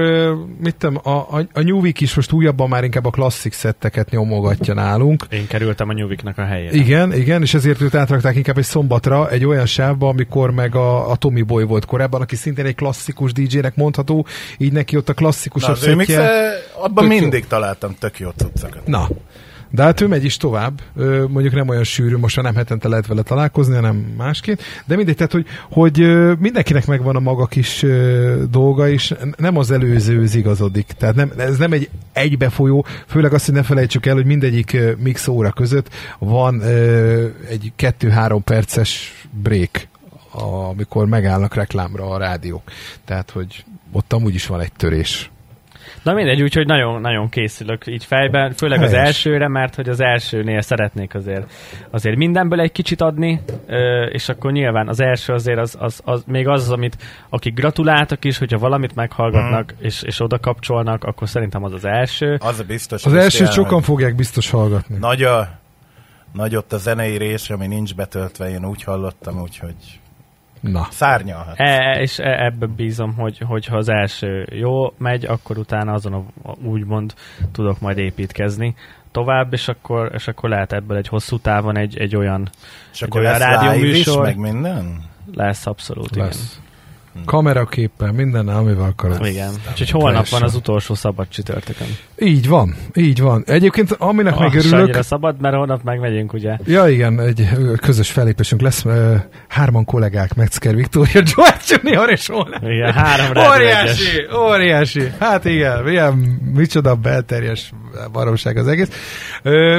[0.60, 4.10] mit tudom, a, a, a New Week is most újabban már inkább a klasszik szetteket
[4.10, 5.24] nyomogatja nálunk.
[5.30, 6.76] Én kerültem a Newviknak a helyére.
[6.76, 11.10] Igen, igen, és ezért őt átrakták inkább egy szombatra, egy olyan sávba, amikor meg a,
[11.12, 14.26] a Tommy Boy volt korábban, aki szintén egy klasszikus DJ-nek mondható,
[14.58, 16.50] így neki ott a Na, klasszikusabb ő mixe, szettje.
[16.74, 17.20] abban Tök jó.
[17.20, 18.88] mindig találtam tök jó cuccokat.
[18.88, 19.08] Na,
[19.70, 20.82] de hát ő megy is tovább,
[21.28, 25.16] mondjuk nem olyan sűrű, most már nem hetente lehet vele találkozni, hanem másként, de mindegy,
[25.16, 25.98] tehát hogy, hogy
[26.40, 27.86] mindenkinek megvan a maga kis
[28.50, 30.86] dolga, és nem az előzőhöz igazodik.
[30.98, 35.28] Tehát nem, ez nem egy egybefolyó, főleg azt, hogy ne felejtsük el, hogy mindegyik mix
[35.28, 36.62] óra között van
[37.50, 39.88] egy kettő-három perces break,
[40.70, 42.72] amikor megállnak reklámra a rádiók.
[43.06, 45.32] Tehát, hogy ott amúgy is van egy törés.
[46.04, 50.62] Na mindegy, úgyhogy nagyon, nagyon készülök így fejben, főleg az elsőre, mert hogy az elsőnél
[50.62, 51.52] szeretnék azért,
[51.90, 53.42] azért mindenből egy kicsit adni,
[54.10, 56.98] és akkor nyilván az első azért az, az, az még az, az, amit
[57.30, 62.38] akik gratuláltak is, hogyha valamit meghallgatnak és, és oda kapcsolnak, akkor szerintem az az első.
[62.40, 63.06] Az a biztos.
[63.06, 64.98] Az első sokan fogják biztos hallgatni.
[65.00, 65.50] Nagy a,
[66.34, 70.00] nagy ott a zenei rész, ami nincs betöltve, én úgy hallottam, úgyhogy
[70.60, 70.88] Na.
[70.90, 71.60] szárnyalhat.
[71.60, 76.52] E, és e- ebbe bízom, hogy, hogyha az első jó megy, akkor utána azon a,
[76.64, 77.14] úgymond
[77.52, 78.76] tudok majd építkezni
[79.12, 82.50] tovább, és akkor, és akkor lehet ebből egy hosszú távon egy, egy olyan
[82.92, 84.24] És egy akkor olyan lesz live is, rádióműsor.
[84.24, 85.04] meg minden?
[85.34, 86.62] lesz abszolút, lesz.
[87.26, 89.26] Kameraképpen, minden, amivel akarod.
[89.26, 89.50] igen.
[89.72, 90.40] Úgyhogy holnap Teljesen.
[90.40, 91.88] van az utolsó szabad csütörtökön.
[92.20, 93.44] Így van, így van.
[93.48, 96.58] Egyébként aminek Ah, még örülök, szabad, mert holnap megmegyünk, ugye?
[96.66, 97.48] Ja igen, egy
[97.82, 98.86] közös fellépésünk lesz,
[99.48, 102.64] hárman kollégák, Metzger Viktória, Joel Junior és holnap.
[102.64, 105.12] Igen, három Óriási, óriási.
[105.20, 106.14] Hát igen, ilyen
[106.56, 107.72] micsoda belterjes
[108.12, 108.90] baromság az egész.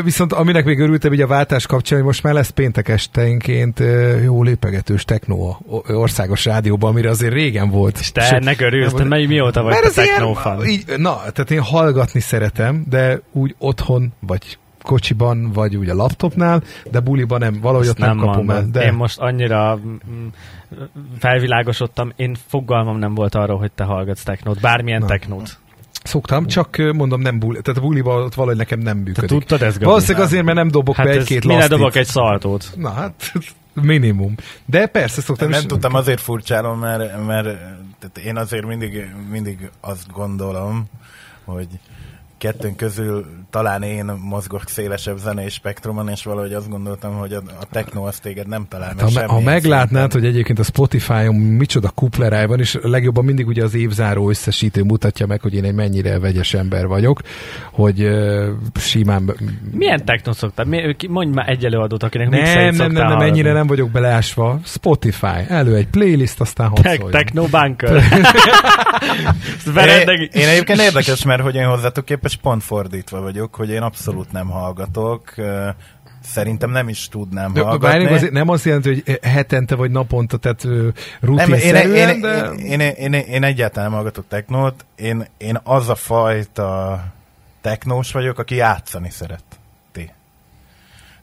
[0.04, 3.82] Viszont aminek még örültem így a váltás kapcsán, hogy most már lesz péntek esténként
[4.24, 7.98] jó lépegetős o- országos rádióban, amire azért régen volt.
[7.98, 10.66] És te ennek örülsz, te nem- mely mióta vagy Mert te ilyen- technofan?
[10.66, 16.62] Így, na, tehát én hallgatni szeretem, de úgy otthon, vagy kocsiban, vagy úgy a laptopnál,
[16.90, 18.56] de buliban nem, valahogy Ezt ott nem, kapom mondod.
[18.56, 18.66] el.
[18.70, 20.26] De Én most annyira mm,
[21.18, 25.06] felvilágosodtam, én fogalmam nem volt arról, hogy te hallgatsz technót, bármilyen Na.
[25.06, 25.58] technót.
[26.04, 29.28] szoktam, csak mondom nem buli, tehát a buliban ott valahogy nekem nem Te működik.
[29.28, 29.84] tudtad ezt, Gabi?
[29.84, 31.76] Valószínűleg azért, mert nem dobok Hát be ez egy-két mire lasztit.
[31.76, 32.70] dobok egy szaltót?
[32.76, 33.32] Na hát,
[33.82, 34.34] minimum.
[34.64, 37.44] De persze szoktam Nem is- tudtam, azért furcsálom, mert, mert
[37.98, 40.84] tehát én azért mindig, mindig azt gondolom,
[41.44, 41.68] hogy
[42.38, 47.64] kettőnk közül talán én mozgok szélesebb zenei spektrumon, és valahogy azt gondoltam, hogy a, a
[47.70, 50.20] techno az téged nem talál meg Ha, me- ha meglátnád, szinten.
[50.20, 55.26] hogy egyébként a Spotify-on micsoda kupleráj van, és legjobban mindig ugye az évzáró összesítő mutatja
[55.26, 57.20] meg, hogy én egy mennyire vegyes ember vagyok,
[57.72, 59.34] hogy uh, simán...
[59.72, 60.64] Milyen technót szoktál?
[60.64, 63.28] Mi, mondj már egy előadót, akinek Nem, nem, nem, nem, hallgatni.
[63.28, 64.60] ennyire nem vagyok beleásva.
[64.64, 67.10] Spotify, elő egy playlist, aztán Tech, hatszoljon.
[67.10, 68.02] techno bunker.
[69.76, 74.32] Én, én egyébként érdekes, mert hogy én hozzátok képes pont fordítva vagyok, hogy én abszolút
[74.32, 75.34] nem hallgatok.
[76.22, 77.86] Szerintem nem is tudnám De hallgatni.
[77.88, 82.20] Várjunk, azért nem azt jelenti, hogy hetente vagy naponta, tehát ö, Nem, én, rutinszerűen, én,
[82.20, 82.50] de...
[82.52, 84.84] én, én, én, én egyáltalán nem hallgatok technót.
[84.96, 87.04] Én, én az a fajta
[87.60, 89.44] technós vagyok, aki játszani szeret.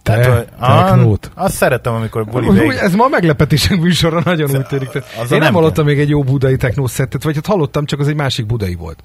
[0.06, 0.32] Te?
[0.34, 1.32] hogy- Technót?
[1.36, 2.72] Ah, Azt szeretem, amikor buli Úgy, vég.
[2.72, 4.90] ez ma a meglepetések műsora nagyon úgy tűnik.
[4.90, 8.00] Tehát Az én nem nem hallottam még egy jó budai technószettet, vagy hát hallottam, csak
[8.00, 9.00] az egy másik budai volt.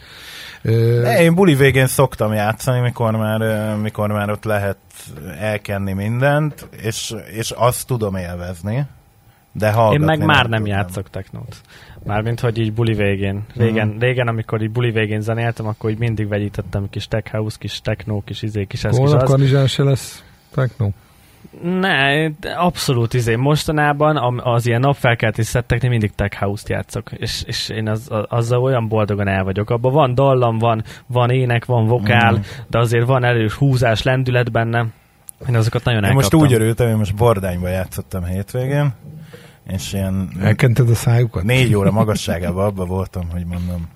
[0.62, 4.76] Ö, Ne, én buli végén szoktam játszani, mikor már, mikor már ott lehet
[5.38, 8.84] elkenni mindent, és, és azt tudom élvezni.
[9.52, 10.76] De Én meg már nem tudom.
[10.76, 11.56] játszok technót.
[12.04, 13.42] Mármint, hogy így buli végén.
[13.56, 13.98] Régen, Mhm.
[13.98, 18.20] régen, amikor így buli végén zenéltem, akkor így mindig vegyítettem kis tech house, kis techno,
[18.24, 19.30] kis izé, kis ez, kis Holnap az.
[19.30, 20.22] kanizsán se lesz
[20.54, 20.92] technó.
[21.62, 22.24] Ne,
[22.56, 23.34] abszolút izé.
[23.34, 28.88] Mostanában az ilyen napfelkeltés szetteknél mindig tech house-t játszok, és, és én az, azzal olyan
[28.88, 29.70] boldogan el vagyok.
[29.70, 32.40] Abban van dallam, van, van ének, van vokál, Mm.
[32.68, 34.86] de azért van erős húzás, lendület benne.
[35.48, 36.40] Én azokat nagyon Én most elkaptam.
[36.48, 38.92] úgy örültem, hogy most Bordányba játszottam hétvégén,
[39.68, 41.42] és ilyen Elkented a szájukat?
[41.42, 43.88] négy óra magasságában abban voltam, hogy mondom,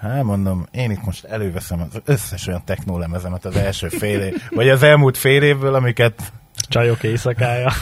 [0.00, 4.68] Hát mondom, én itt most előveszem az összes olyan technolemezemet az első fél év, vagy
[4.68, 6.32] az elmúlt fél évből, amiket,
[6.68, 7.72] Csajok éjszakája.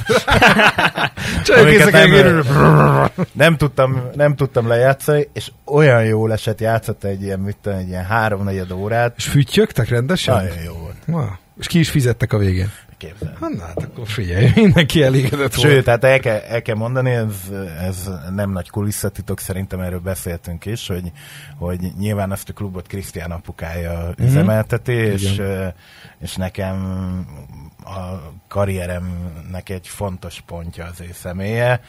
[1.44, 2.42] Csajok éjszaka nem,
[3.32, 7.88] nem, tudtam, nem tudtam lejátszani, és olyan jól esett, játszott egy ilyen, mit tudom, egy
[7.88, 9.14] ilyen háromnegyed órát.
[9.16, 10.34] És füttyögtek rendesen?
[10.34, 11.06] Nagyon jó volt.
[11.06, 12.72] Na, és ki is fizettek a végén?
[12.98, 13.36] Képzeld.
[13.40, 15.84] Hát, hát akkor figyelj, mindenki elégedett Sőt, volt.
[15.84, 17.34] tehát el kell, el kell mondani, ez,
[17.80, 21.12] ez nem nagy kulisszatitok, szerintem erről beszéltünk is, hogy,
[21.58, 24.26] hogy nyilván azt a klubot Krisztián apukája mm-hmm.
[24.26, 25.42] üzemelteti, és,
[26.20, 26.76] és nekem
[27.84, 31.80] a karrieremnek egy fontos pontja az ő személye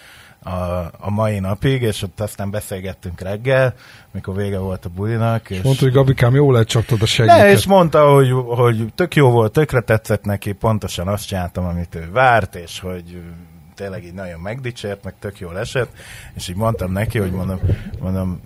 [0.43, 3.73] a, a mai napig, és ott aztán beszélgettünk reggel,
[4.12, 5.50] mikor vége volt a bulinak.
[5.50, 7.39] És Mondta, hogy Gabikám, jól lecsaptad a segített.
[7.39, 11.95] ne, és mondta, hogy, hogy tök jó volt, tökre tetszett neki, pontosan azt csináltam, amit
[11.95, 13.21] ő várt, és hogy
[13.76, 15.91] tényleg így nagyon megdicsért, meg tök jól esett,
[16.34, 17.60] és így mondtam neki, hogy mondom,
[18.00, 18.41] mondom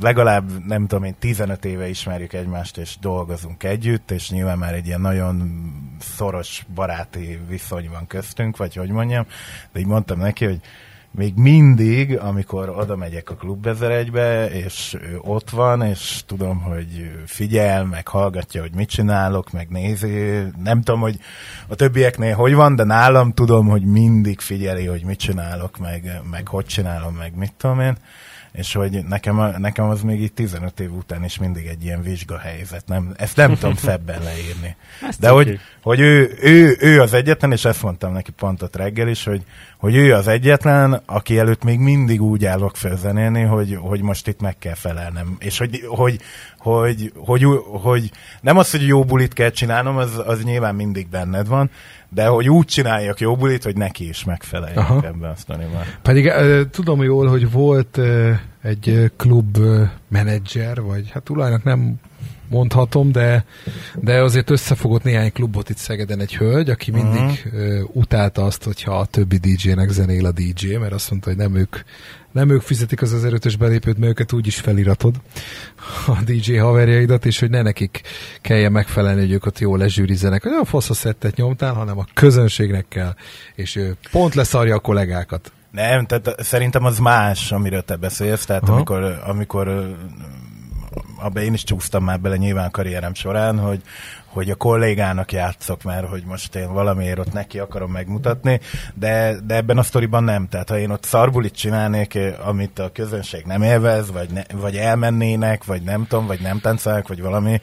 [0.00, 4.86] legalább nem tudom én 15 éve ismerjük egymást, és dolgozunk együtt, és nyilván már egy
[4.86, 5.62] ilyen nagyon
[6.00, 9.26] szoros baráti viszony van köztünk, vagy hogy mondjam,
[9.72, 10.60] de így mondtam neki, hogy
[11.16, 17.84] még mindig, amikor oda megyek a klubbezeregbe, és ő ott van, és tudom, hogy figyel,
[17.84, 20.42] meg hallgatja, hogy mit csinálok, meg nézi.
[20.62, 21.18] Nem tudom, hogy
[21.68, 26.48] a többieknél hogy van, de nálam tudom, hogy mindig figyeli, hogy mit csinálok, meg, meg
[26.48, 27.96] hogy csinálom, meg mit tudom én
[28.56, 32.86] és hogy nekem, nekem az még így 15 év után is mindig egy ilyen vizsgahelyzet.
[32.86, 34.76] Nem, ezt nem tudom szebben leírni.
[35.08, 38.76] Ezt De hogy, hogy ő, ő, ő, az egyetlen, és ezt mondtam neki pont ott
[38.76, 39.42] reggel is, hogy,
[39.78, 44.28] hogy ő az egyetlen, aki előtt még mindig úgy állok fel zenélni, hogy, hogy most
[44.28, 45.36] itt meg kell felelnem.
[45.38, 46.20] És hogy, hogy,
[46.58, 51.08] hogy, hogy, hogy, hogy nem az, hogy jó bulit kell csinálnom, az, az nyilván mindig
[51.08, 51.70] benned van,
[52.08, 55.02] de hogy úgy csináljak jó bulit, hogy neki is megfeleljek Aha.
[55.04, 55.82] ebben a sztoriban.
[56.02, 56.32] Pedig
[56.70, 58.00] tudom jól, hogy volt
[58.62, 59.58] egy klub
[60.08, 61.94] menedzser, vagy hát tulajnak nem
[62.48, 63.44] mondhatom, de,
[63.94, 68.98] de azért összefogott néhány klubot itt Szegeden egy hölgy, aki mindig uh, utálta azt, hogyha
[68.98, 71.76] a többi DJ-nek zenél a DJ, mert azt mondta, hogy nem ők,
[72.36, 75.14] nem ők fizetik az 1500-ös belépőt, mert őket úgyis feliratod
[76.06, 78.00] a DJ haverjaidat, és hogy ne nekik
[78.40, 82.88] kelljen megfelelni, hogy ők ott jól lezsűrizenek, olyan fasz a szettet nyomtál, hanem a közönségnek
[82.88, 83.14] kell,
[83.54, 85.52] és ő pont leszarja a kollégákat.
[85.70, 88.74] Nem, tehát szerintem az más, amiről te beszélsz, tehát Aha.
[88.74, 89.96] amikor, amikor
[91.18, 93.82] abban én is csúsztam már bele nyilván karrierem során, hogy,
[94.36, 98.60] hogy a kollégának játszok, mert hogy most én valamiért ott neki akarom megmutatni,
[98.94, 100.48] de, de ebben a sztoriban nem.
[100.48, 104.76] Tehát ha én ott szarbulit csinálnék, eh, amit a közönség nem élvez, vagy, ne, vagy
[104.76, 107.60] elmennének, vagy nem tudom, vagy nem táncolnak, vagy valami,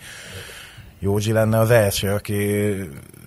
[1.00, 2.36] Józsi lenne az első, aki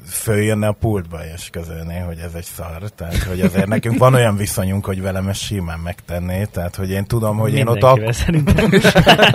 [0.07, 2.91] följönne a pultba és közölné, hogy ez egy szar.
[2.97, 6.45] Tehát, hogy azért nekünk van olyan viszonyunk, hogy velem ezt simán megtenné.
[6.45, 8.71] Tehát, hogy én tudom, hogy én ott, Mindenkivel ak- szerintem.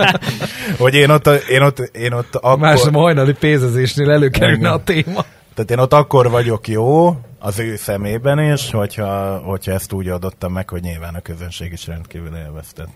[0.83, 2.57] hogy én ott, én ott, én ott Akkor...
[2.57, 5.25] Más a akkor, hajnali pénzezésnél előkerülne a téma.
[5.53, 10.51] tehát én ott akkor vagyok jó, az ő szemében is, hogyha, hogyha ezt úgy adottam
[10.53, 12.87] meg, hogy nyilván a közönség is rendkívül élvezte.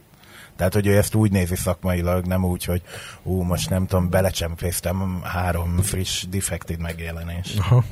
[0.55, 2.81] Tehát, hogy ő ezt úgy nézi szakmailag, nem úgy, hogy
[3.23, 7.59] ú, most nem tudom, belecsempésztem három friss defected megjelenést.
[7.59, 7.83] Aha.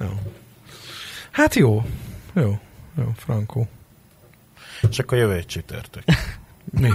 [0.00, 0.08] Jó.
[1.30, 1.84] Hát jó.
[2.34, 2.58] Jó.
[2.98, 3.68] Jó, Frankó.
[4.90, 6.02] És akkor jövő egy csütörtök.
[6.70, 6.90] Mi?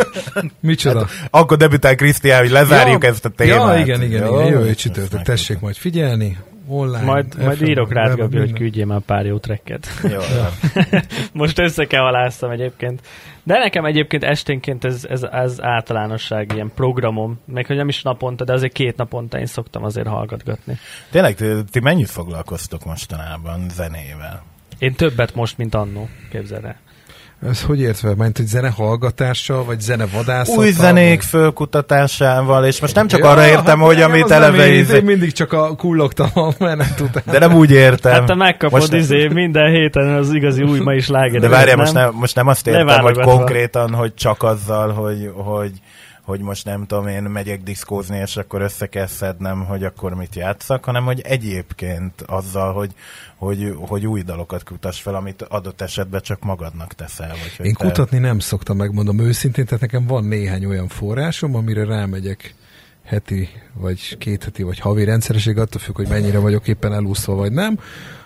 [0.60, 1.08] Micsoda?
[1.30, 3.76] Akkor debütál Krisztián, hogy lezárjuk ja, ezt a témát.
[3.76, 4.40] Ja, igen, igen, Jó?
[4.40, 4.52] igen.
[4.52, 5.22] Jövő csütörtök.
[5.22, 6.38] Tessék majd figyelni.
[6.68, 7.04] Online.
[7.04, 9.88] Majd, majd írok rád, Gabi, hogy küldjél már pár jó trekket.
[10.04, 10.20] Jó.
[11.42, 13.02] Most össze kell alásztam egyébként.
[13.44, 18.44] De nekem egyébként esténként ez, ez, ez általánosság, ilyen programom, meg hogy nem is naponta,
[18.44, 20.78] de azért két naponta én szoktam azért hallgatgatni.
[21.12, 24.44] Tényleg, ti, ti mennyit foglalkoztok mostanában zenével?
[24.80, 26.80] Én többet most, mint annó, képzeld el.
[27.50, 28.14] Ez hogy értve?
[28.16, 30.64] Ment, hogy zene hallgatással, vagy zene vadászattal?
[30.64, 34.68] Új zenék vagy- fölkutatásával, és most nem csak Ja, arra értem, hát hogy amit eleve...
[34.68, 37.24] izé- én mindig csak a kullogtam a menet után.
[37.26, 38.12] De nem úgy értem.
[38.12, 41.42] Hát te megkapod Most- izé minden héten az igazi új mai sláger.
[41.42, 45.72] De várjál, most nem, most nem azt értem, hogy konkrétan, hogy csak azzal, hogy, hogy,
[46.26, 50.36] hogy most nem tudom, én megyek diszkózni, és akkor össze kell szednem, hogy akkor mit
[50.36, 52.92] játszak, hanem hogy egyébként azzal, hogy,
[53.36, 57.28] hogy, hogy új dalokat kutass fel, amit adott esetben csak magadnak teszel.
[57.30, 61.56] Vagy hogy Én te- kutatni nem szoktam, megmondom őszintén, tehát nekem van néhány olyan forrásom,
[61.56, 62.56] amire rámegyek
[63.04, 67.52] heti, vagy két heti, vagy havi rendszereség, attól függ, hogy mennyire vagyok éppen elúszva, vagy
[67.52, 67.80] nem.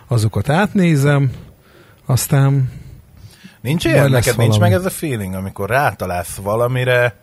[0.08, 1.32] Azokat átnézem,
[2.06, 2.72] aztán
[3.62, 4.10] Nincs ilyen?
[4.10, 4.70] Neked nincs valami.
[4.70, 7.16] meg ez a feeling, amikor rátalálsz valamire,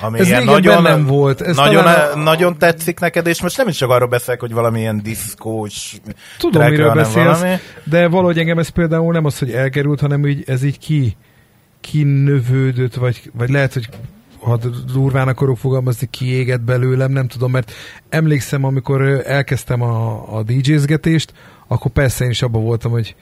[0.00, 1.40] ami Ez ilyen nagyon, bennem volt.
[1.40, 4.80] Ez nagyon, a- nagyon tetszik neked, és most nem is csak arról beszélek, hogy valami
[4.80, 5.94] ilyen diszkós
[6.38, 7.56] tudom, track, miről beszélsz, valami.
[7.84, 11.16] de valahogy engem ez például nem az, hogy elkerült, hanem így, ez így ki,
[11.80, 13.88] kinövődött, vagy, vagy lehet, hogy
[14.40, 14.58] ha
[14.92, 17.72] durván akarok fogalmazni, kiégett belőlem, nem tudom, mert
[18.08, 21.32] emlékszem, amikor elkezdtem a, a DJ-zgetést,
[21.66, 23.14] akkor persze én is abban voltam, hogy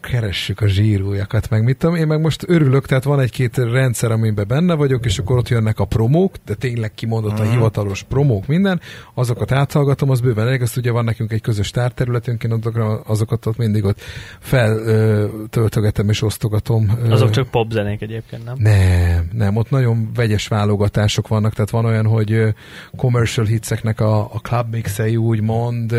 [0.00, 4.48] keressük a zsírójakat, meg mit tudom, én meg most örülök, tehát van egy-két rendszer, amiben
[4.48, 7.52] benne vagyok, és akkor ott jönnek a promók, de tényleg kimondott a Mhm.
[7.52, 8.80] hivatalos promók, minden,
[9.14, 12.58] azokat áthallgatom, az bőven elég, azt ugye van nekünk egy közös tárterületünk, én
[13.04, 14.00] azokat ott mindig ott
[14.40, 16.98] feltöltögetem és osztogatom.
[17.10, 18.54] Azok csak popzenék egyébként, nem?
[18.58, 22.54] nem, nem, ott nagyon vegyes válogatások vannak, tehát van olyan, hogy
[22.96, 25.94] commercial hitseknek a, a club mixei úgymond,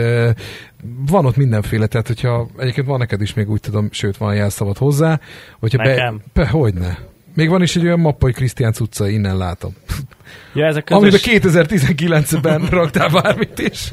[1.07, 4.77] van ott mindenféle, tehát hogyha egyébként van neked is még úgy tudom, sőt van jelszavad
[4.77, 5.19] hozzá,
[5.59, 6.21] hogyha Nekem?
[6.33, 6.97] be, be, hogyne.
[7.33, 9.73] Még van is egy olyan mappa, hogy Krisztián Cucca, innen látom.
[10.53, 13.91] Ja, ezek Amiben közös, 2019-ben raktál bármit is.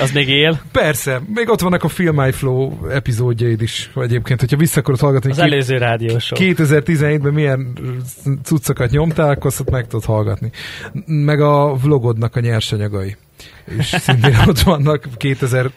[0.00, 0.60] az még él.
[0.72, 5.30] Persze, még ott vannak a Film My Flow epizódjaid is egyébként, hogyha vissza akarod hallgatni,
[5.30, 6.38] Az ki- előző rádiósok.
[6.40, 7.72] 2017-ben milyen
[8.42, 10.50] cuccokat nyomtál, akkor azt meg tudod hallgatni.
[11.06, 13.16] Meg a vlogodnak a nyersanyagai.
[13.78, 15.70] És szintén ott vannak 2010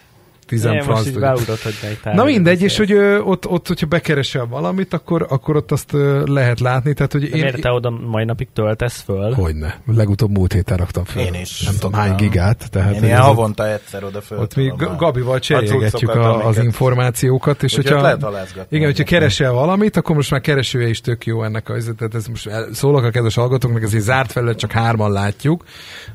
[0.51, 2.15] Most franc.
[2.15, 6.23] Na mindegy, és hogy ö, ott, ott, hogyha bekeresel valamit, akkor, akkor ott azt ö,
[6.25, 6.93] lehet látni.
[6.93, 9.33] Tehát, hogy én, miért te oda mai napig töltesz föl?
[9.33, 9.81] Hogyne.
[9.85, 11.23] Legutóbb múlt héten raktam fel.
[11.23, 12.69] Én is Nem tudom hány gigát.
[12.71, 14.39] Tehát Én ilyen havonta egyszer oda föl.
[14.39, 18.01] Ott mi Gabival cserélgetjük a, az információkat, és hogyha...
[18.01, 18.65] lehet.
[18.69, 22.27] Igen, hogyha keresel valamit, akkor most már keresője is tök jó ennek a tehát ez
[22.27, 25.63] most szólok a kedves hallgatóknak, ez egy zárt felület, csak hárman látjuk,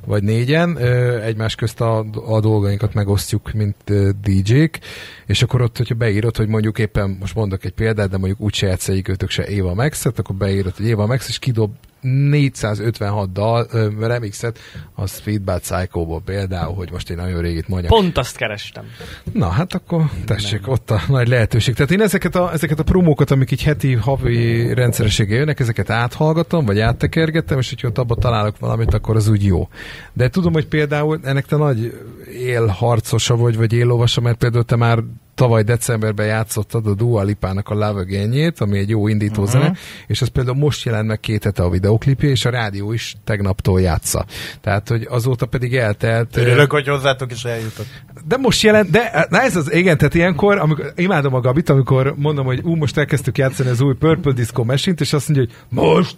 [0.06, 0.78] vagy négyen,
[1.22, 3.76] egymás közt a, a dolgainkat megosztjuk, mint
[4.22, 4.78] DJ-k,
[5.26, 8.54] és akkor ott, hogyha beírod, hogy mondjuk éppen, most mondok egy példát, de mondjuk úgy
[8.54, 13.66] se játsz egyikőtök se Éva Max-et, akkor beírod, hogy Éva Max, és kidob 456 dal,
[13.70, 14.58] ö, remixet
[14.94, 17.92] a Speedbad Psycho-ból például, hogy most én nagyon régit mondjak.
[17.92, 18.84] Pont azt kerestem.
[19.32, 21.74] Na, hát akkor tessék, ott a nagy lehetőség.
[21.74, 26.64] Tehát én ezeket a, ezeket a promókat, amik így heti, havi rendszerességgel jönnek, ezeket áthallgatom,
[26.64, 29.68] vagy áttekergetem, és hogyha ott abban találok valamit, akkor az úgy jó.
[30.12, 32.00] De tudom, hogy például ennek te nagy
[32.32, 34.98] élharcosa vagy, vagy éllovasa, mert például te már
[35.40, 39.61] tavaly decemberben játszottad a Dua Lipának a Love again ami egy jó indító uh-huh.
[39.61, 39.72] zene,
[40.07, 43.81] és az például most jelent meg két hete a videoklipje, és a rádió is tegnaptól
[43.81, 44.24] játsza.
[44.61, 46.37] Tehát, hogy azóta pedig eltelt...
[46.37, 47.87] Örülök, hogy hozzátok is eljutott.
[48.29, 52.14] de most jelent, de na ez az, igen, tehát ilyenkor, amikor, imádom a Gabit, amikor
[52.16, 55.85] mondom, hogy ú, most elkezdtük játszani az új Purple Disco machine és azt mondja, hogy
[55.85, 56.16] most?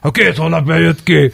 [0.00, 1.32] A két hónap jött ki.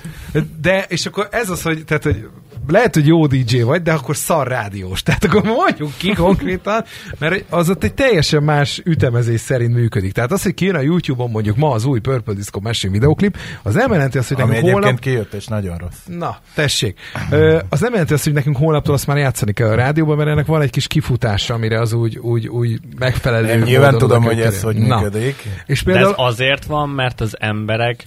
[0.61, 2.29] De, és akkor ez az, hogy, tehát, hogy
[2.71, 5.03] lehet, hogy jó DJ vagy, de akkor szar rádiós.
[5.03, 6.85] Tehát akkor mondjuk ki konkrétan,
[7.19, 10.13] mert az ott egy teljesen más ütemezés szerint működik.
[10.13, 13.75] Tehát az, hogy kijön a YouTube-on mondjuk ma az új Purple Disco Machine videoklip, az
[13.75, 14.99] nem jelenti azt, hogy Ami nekünk holnap...
[14.99, 15.99] kijött, és nagyon rossz.
[16.07, 16.99] Na, tessék.
[17.31, 20.29] Ö, az nem jelenti azt, hogy nekünk holnaptól azt már játszani kell a rádióban, mert
[20.29, 23.49] ennek van egy kis kifutása, amire az úgy, úgy, úgy megfelelő.
[23.49, 24.95] Én nyilván tudom, hogy ez hogy kerülni.
[24.95, 25.01] Na.
[25.01, 25.49] működik.
[25.67, 26.15] És De például...
[26.19, 28.05] ez azért van, mert az emberek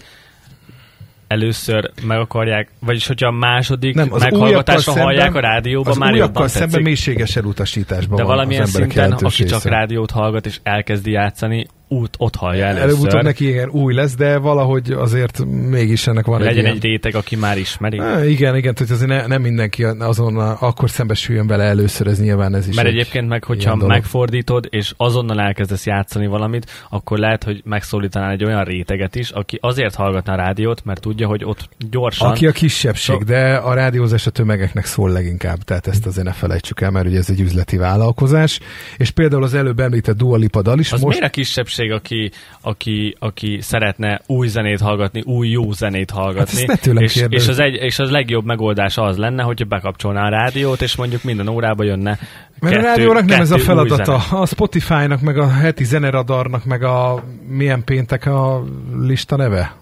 [1.32, 5.92] először meg akarják, vagyis hogyha a második nem, az meghallgatáson újakkal hallják a szemben- rádióban,
[5.92, 6.86] az már jobban szemben tetszik.
[6.86, 12.36] mélységes elutasításban De van valamilyen szinten, aki csak rádiót hallgat és elkezdi játszani, út, ott
[12.36, 12.90] hallja először.
[12.90, 17.16] Előbb-utóbb neki igen, új lesz, de valahogy azért mégis ennek van Legyen egy, egy réteg,
[17.16, 18.00] aki már ismeri.
[18.00, 22.56] Á, igen, igen, tehát azért ne, nem mindenki azonnal akkor szembesüljön vele először, ez nyilván
[22.56, 27.18] ez is Mert egy egyébként meg, hogyha ilyen megfordítod, és azonnal elkezdesz játszani valamit, akkor
[27.18, 31.44] lehet, hogy megszólítanál egy olyan réteget is, aki azért hallgatna a rádiót, mert tudja, hogy
[31.44, 32.30] ott gyorsan...
[32.30, 36.34] Aki a kisebbség, So- de a rádiózás a tömegeknek szól leginkább, tehát ezt azért ne
[36.34, 38.60] felejtsük el, mert ugye ez egy üzleti vállalkozás,
[38.98, 41.18] és például az előbb említett Dua Lipa dal is Az most...
[41.18, 46.66] miért a kisebbség, aki, aki, aki szeretne új zenét hallgatni, új jó zenét hallgatni?
[46.68, 50.82] Hát és, és, az egy, és az legjobb megoldás az lenne, hogyha bekapcsolná a rádiót,
[50.82, 52.20] és mondjuk minden órába jönne
[52.60, 54.16] Mert kettő, a rádiónak nem ez a feladata.
[54.16, 58.64] A Spotify-nak, meg a heti zeneradarnak, meg a milyen péntek a
[59.00, 59.81] lista neve?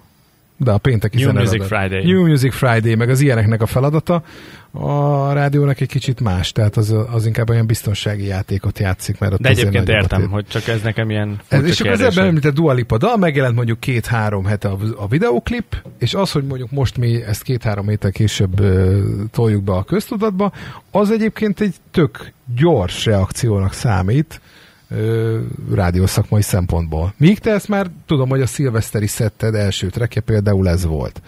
[0.62, 1.58] De a pénteki New zeneradar.
[1.58, 2.12] Music Friday.
[2.12, 4.24] New Music Friday, meg az ilyeneknek a feladata.
[4.72, 9.40] A rádiónak egy kicsit más, tehát az, az inkább olyan biztonsági játékot játszik, mert ott
[9.40, 10.30] De egyébként értem, tét.
[10.30, 13.56] hogy csak ez nekem ilyen Ez, és akkor az ebben említett Dua Lipa dal, megjelent
[13.56, 18.12] mondjuk két-három hete a, a videoklip, és az, hogy mondjuk most mi ezt két-három héttel
[18.12, 19.00] később ö,
[19.32, 20.52] toljuk be a köztudatba,
[20.92, 24.42] az egyébként egy tök gyors reakciónak számít
[24.90, 25.40] ö,
[25.74, 27.14] rádiószakmai szempontból.
[27.18, 31.22] Míg te ezt már tudom, hogy a szilveszteri szetted első trekje például ez volt.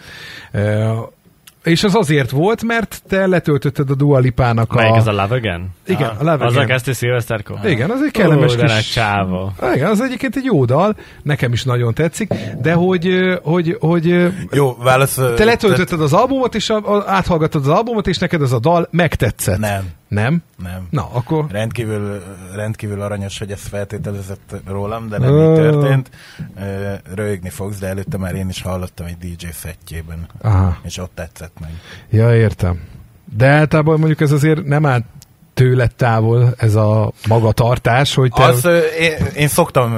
[0.52, 0.92] Ö,
[1.64, 4.96] és az azért volt, mert te letöltötted a Dua Lipának Melyik a...
[4.96, 5.68] ez a Love Again?
[5.86, 6.66] Igen, a Love Azzal Again.
[6.66, 7.58] kezdte Szilveszterkor?
[7.64, 8.90] Igen, az egy kellemes Ó, kis...
[8.92, 9.52] csávó.
[9.74, 13.08] Igen, az egyébként egy jó dal, nekem is nagyon tetszik, de hogy,
[13.42, 15.14] hogy, hogy Jó, válasz...
[15.14, 18.88] te letöltötted az albumot, és a, a, áthallgattad az albumot, és neked az a dal
[18.90, 19.58] megtetszett.
[19.58, 20.42] Nem, Nem?
[20.62, 20.86] nem.
[20.90, 21.46] Na, akkor...
[21.50, 22.22] Rendkívül,
[22.54, 26.10] rendkívül aranyos, hogy ezt feltételezett rólam, de nem így történt.
[27.14, 30.78] Röhögni fogsz, de előtte már én is hallottam egy DJ szettjében, Aha.
[30.82, 31.70] és ott tetszett meg.
[32.10, 32.80] Ja, értem.
[33.36, 35.02] De általában mondjuk ez azért nem áll
[35.54, 38.44] tőled távol ez a magatartás, hogy te...
[38.44, 39.90] Az, én, én szoktam,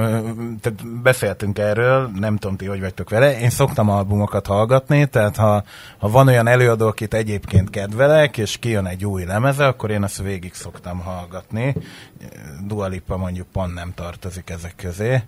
[0.61, 5.65] tehát beszéltünk erről, nem tudom ti, hogy vagytok vele, én szoktam albumokat hallgatni, tehát ha,
[5.99, 10.23] ha van olyan előadó, akit egyébként kedvelek, és kijön egy új lemeze, akkor én azt
[10.23, 11.75] végig szoktam hallgatni.
[12.67, 15.23] Dua Lipa mondjuk pont nem tartozik ezek közé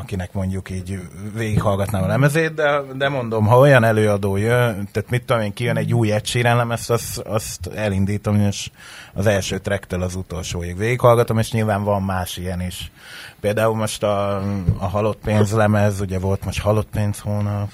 [0.00, 1.00] akinek mondjuk így
[1.34, 5.76] végighallgatnám a lemezét, de, de mondom, ha olyan előadó jön, tehát mit tudom én, kijön
[5.76, 8.70] egy új Ed lemez, azt, azt elindítom, és
[9.14, 12.90] az első tracktől az utolsóig végighallgatom, és nyilván van más ilyen is.
[13.40, 14.36] Például most a,
[14.78, 17.70] a Halott Pénz lemez, ugye volt most Halott Pénz hónap,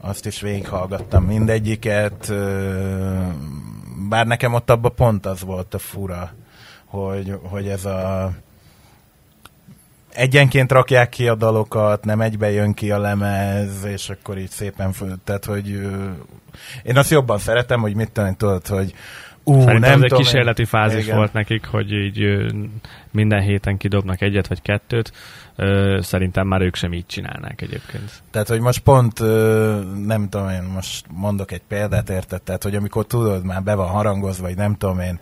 [0.00, 2.32] azt is végighallgattam mindegyiket,
[4.08, 6.30] bár nekem ott abban pont az volt a fura,
[6.86, 8.32] hogy, hogy ez a
[10.12, 14.94] egyenként rakják ki a dalokat, nem egybe jön ki a lemez, és akkor így szépen,
[15.24, 15.68] tehát hogy
[16.82, 18.94] én azt jobban szeretem, hogy mit tenni, tudod, hogy
[19.44, 21.16] Ú, Szerintem nem ez tudom, egy kísérleti fázis igen.
[21.16, 22.46] volt nekik, hogy így
[23.10, 25.12] minden héten kidobnak egyet vagy kettőt.
[26.00, 28.22] Szerintem már ők sem így csinálnák egyébként.
[28.30, 29.18] Tehát, hogy most pont,
[30.06, 32.42] nem tudom én, most mondok egy példát, érted?
[32.42, 35.20] Tehát, hogy amikor tudod, már be van harangozva, vagy nem tudom én,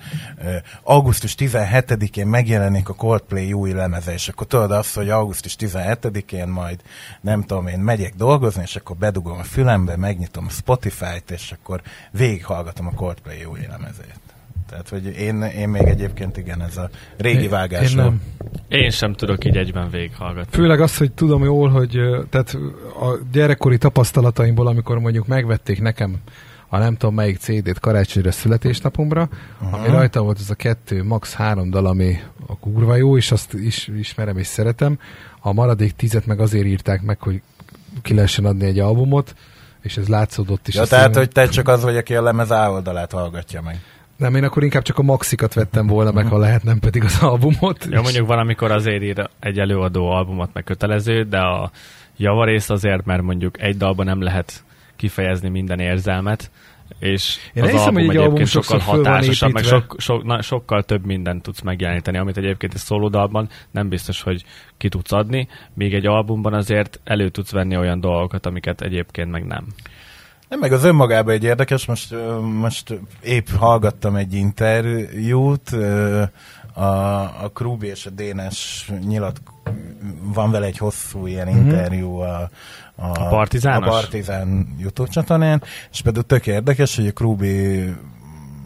[0.82, 6.80] augusztus 17-én megjelenik a Coldplay új lemeze, és akkor tudod azt, hogy augusztus 17-én majd,
[7.20, 11.82] nem tudom én, megyek dolgozni, és akkor bedugom a fülembe, megnyitom a Spotify-t, és akkor
[12.10, 14.20] végighallgatom a Coldplay új lemezét.
[14.68, 17.90] Tehát, hogy én, én még egyébként igen, ez a régi vágás.
[17.90, 18.22] Én, nem.
[18.68, 20.56] én sem tudok így egyben végighallgatni.
[20.56, 22.00] Főleg azt, hogy tudom jól, hogy
[22.30, 22.58] tehát
[23.00, 26.20] a gyerekkori tapasztalataimból, amikor mondjuk megvették nekem
[26.68, 29.28] a nem tudom melyik CD-t karácsonyra születésnapomra,
[29.60, 29.78] uh-huh.
[29.78, 31.34] ami rajta volt az a kettő, max.
[31.34, 34.98] három dal, ami a kurva jó, és azt is ismerem és szeretem.
[35.40, 37.42] A maradék tizet meg azért írták meg, hogy
[38.02, 39.34] ki lehessen adni egy albumot,
[39.82, 40.74] és ez látszódott is.
[40.74, 43.80] Ja, tehát, hogy te csak az vagy, aki a lemez A oldalát hallgatja meg.
[44.18, 47.22] Nem, én akkor inkább csak a maxikat vettem volna meg, ha lehet, nem pedig az
[47.22, 47.86] albumot.
[47.90, 51.70] Ja, mondjuk valamikor azért ír egy előadó albumot meg kötelező, de a
[52.16, 54.64] javarész azért, mert mondjuk egy dalban nem lehet
[54.96, 56.50] kifejezni minden érzelmet,
[56.98, 61.42] és Én az hiszem, album egyébként sokkal hatásosabb, meg sok, sok, na, sokkal több mindent
[61.42, 64.44] tudsz megjeleníteni, amit egyébként egy szólódalban nem biztos, hogy
[64.76, 69.46] ki tudsz adni, míg egy albumban azért elő tudsz venni olyan dolgokat, amiket egyébként meg
[69.46, 69.66] nem.
[70.48, 75.70] Nem, meg az önmagában egy érdekes, most, most épp hallgattam egy interjút,
[76.74, 79.40] a, a Krúbi és a Dénes nyilat,
[80.22, 81.58] van vele egy hosszú ilyen mm-hmm.
[81.58, 82.50] interjú a,
[82.94, 83.28] a, a
[83.84, 87.84] a Partizán YouTube csatornán, és például tök érdekes, hogy a Krúbi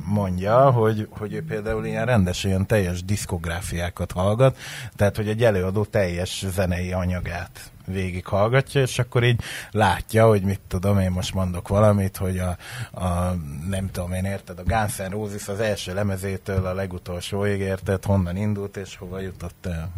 [0.04, 4.56] mondja, hogy, hogy ő például ilyen rendes, ilyen teljes diszkográfiákat hallgat,
[4.96, 9.40] tehát hogy egy előadó teljes zenei anyagát végighallgatja, és akkor így
[9.70, 12.56] látja, hogy mit tudom, én most mondok valamit, hogy a,
[13.00, 13.36] a
[13.68, 18.36] nem tudom én érted, a Guns N' Roses az első lemezétől a legutolsóig érted, honnan
[18.36, 19.90] indult és hova jutott el.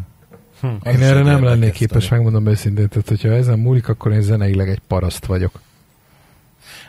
[0.61, 0.67] Hm.
[0.67, 4.81] Én erre nem lennék képes, megmondom őszintén, tehát hogyha ezen múlik, akkor én zeneileg egy
[4.87, 5.61] paraszt vagyok.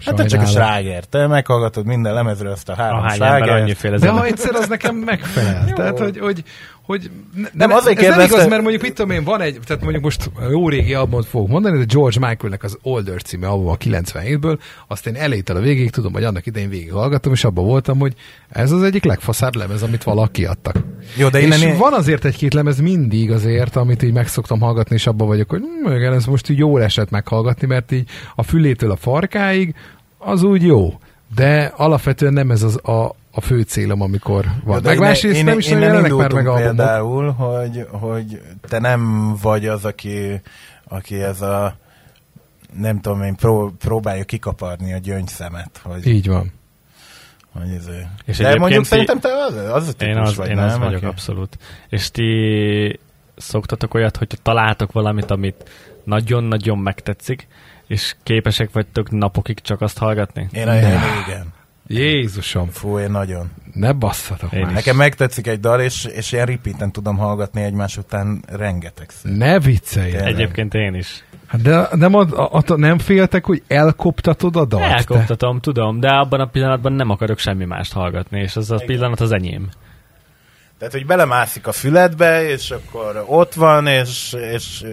[0.05, 1.03] Hát te csak a sláger.
[1.03, 3.99] Te meghallgatod minden lemezről ezt a három slágert.
[3.99, 5.73] De ha egyszer az nekem megfelel.
[5.73, 6.43] Tehát, hogy, hogy,
[6.85, 9.81] hogy ne, nem, azért ez nem igaz, mert mondjuk itt tudom én, van egy, tehát
[9.81, 13.75] mondjuk most jó régi albumot fogok mondani, de George Michaelnek az Older című album a
[13.75, 14.57] 97-ből,
[14.87, 18.13] azt én elejétől a végig tudom, hogy annak idején végighallgattam, és abban voltam, hogy
[18.49, 20.75] ez az egyik legfaszább lemez, amit valaki adtak.
[21.17, 21.77] Jó, de és innen...
[21.77, 25.91] van azért egy-két lemez mindig azért, amit így megszoktam hallgatni, és abban vagyok, hogy hm,
[25.91, 29.75] igen, ez most így jól esett meghallgatni, mert így a fülétől a farkáig
[30.17, 30.99] az úgy jó.
[31.35, 34.81] De alapvetően nem ez az a, a fő célom, amikor van.
[34.81, 36.75] De meg másrészt nem is nagyon jelenek már meg albumok.
[36.75, 40.41] például, hogy, hogy te nem vagy az, aki,
[40.87, 41.77] aki ez a
[42.79, 45.79] nem tudom én, pró, próbálja kikaparni a gyöngyszemet.
[45.83, 46.51] Hogy, Így van.
[47.53, 47.89] Hogy ez,
[48.25, 50.65] és De mondjuk ti, szerintem te az, az a típus én az, vagy, én nem?
[50.65, 51.57] az vagyok, abszolút.
[51.89, 52.99] És ti
[53.35, 55.69] szoktatok olyat, hogy találtok valamit, amit
[56.03, 57.47] nagyon-nagyon megtetszik,
[57.87, 60.47] és képesek vagytok napokig csak azt hallgatni?
[60.51, 61.53] Én, én igen.
[61.87, 62.69] Jézusom.
[62.69, 63.51] Fú, én nagyon.
[63.73, 64.73] Ne basszatok én már.
[64.73, 70.15] Nekem megtetszik egy dal, és, és ilyen repeaten tudom hallgatni egymás után rengeteg Ne viccelj.
[70.15, 71.23] Egyébként én is.
[71.47, 72.33] Hát de nem, ad,
[72.67, 74.83] a, nem féltek, hogy elkoptatod a dalt?
[74.83, 75.61] Elkoptatom, te?
[75.61, 78.87] tudom, de abban a pillanatban nem akarok semmi mást hallgatni, és az a Igen.
[78.87, 79.69] pillanat az enyém.
[80.77, 84.83] Tehát, hogy belemászik a füledbe, és akkor ott van, és, és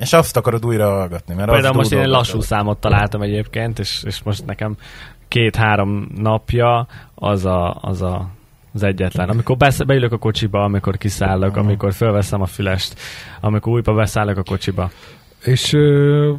[0.00, 1.34] és azt akarod újra hallgatni.
[1.34, 4.76] Mert Például most én egy lassú számot találtam egyébként, és, és most nekem
[5.28, 8.28] két-három napja az a, az a
[8.74, 9.28] az egyetlen.
[9.28, 11.64] Amikor besz- beülök a kocsiba, amikor kiszállok, uh-huh.
[11.64, 13.00] amikor fölveszem a fülest,
[13.40, 14.90] amikor újra beszállok a kocsiba.
[15.44, 16.32] És ö,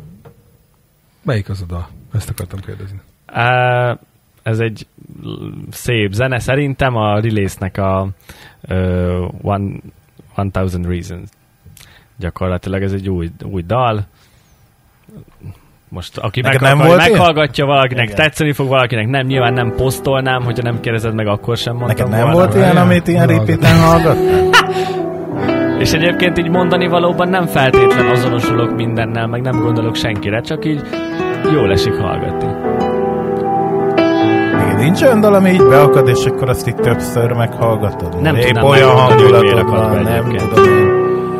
[1.23, 1.89] melyik az oda?
[2.13, 2.99] Ezt akartam kérdezni.
[3.33, 3.99] Uh,
[4.43, 4.87] ez egy
[5.69, 6.39] szép zene.
[6.39, 8.07] Szerintem a release-nek a
[8.69, 9.79] uh, one,
[10.35, 11.29] 1000 Reasons.
[12.17, 14.01] Gyakorlatilag ez egy új, új dal.
[15.89, 17.11] Most aki Neked meg nem volt ilyen?
[17.11, 18.15] meghallgatja, valakinek Igen.
[18.15, 19.25] tetszeni fog, valakinek nem.
[19.25, 23.07] Nyilván nem posztolnám, hogyha nem kérdezed meg, akkor sem mondtam Neked nem volt ilyen, amit
[23.07, 24.49] ilyen repeaten hallgattál?
[25.79, 30.81] És egyébként így mondani valóban nem feltétlen azonosulok mindennel, meg nem gondolok senkire, csak így
[31.53, 32.47] jól esik hallgatni.
[34.65, 38.21] Még nincs olyan dal, ami így beakad, és akkor azt itt többször meghallgatod?
[38.21, 40.80] Nem Épp tudnám olyan hangulatod van, nem tudom.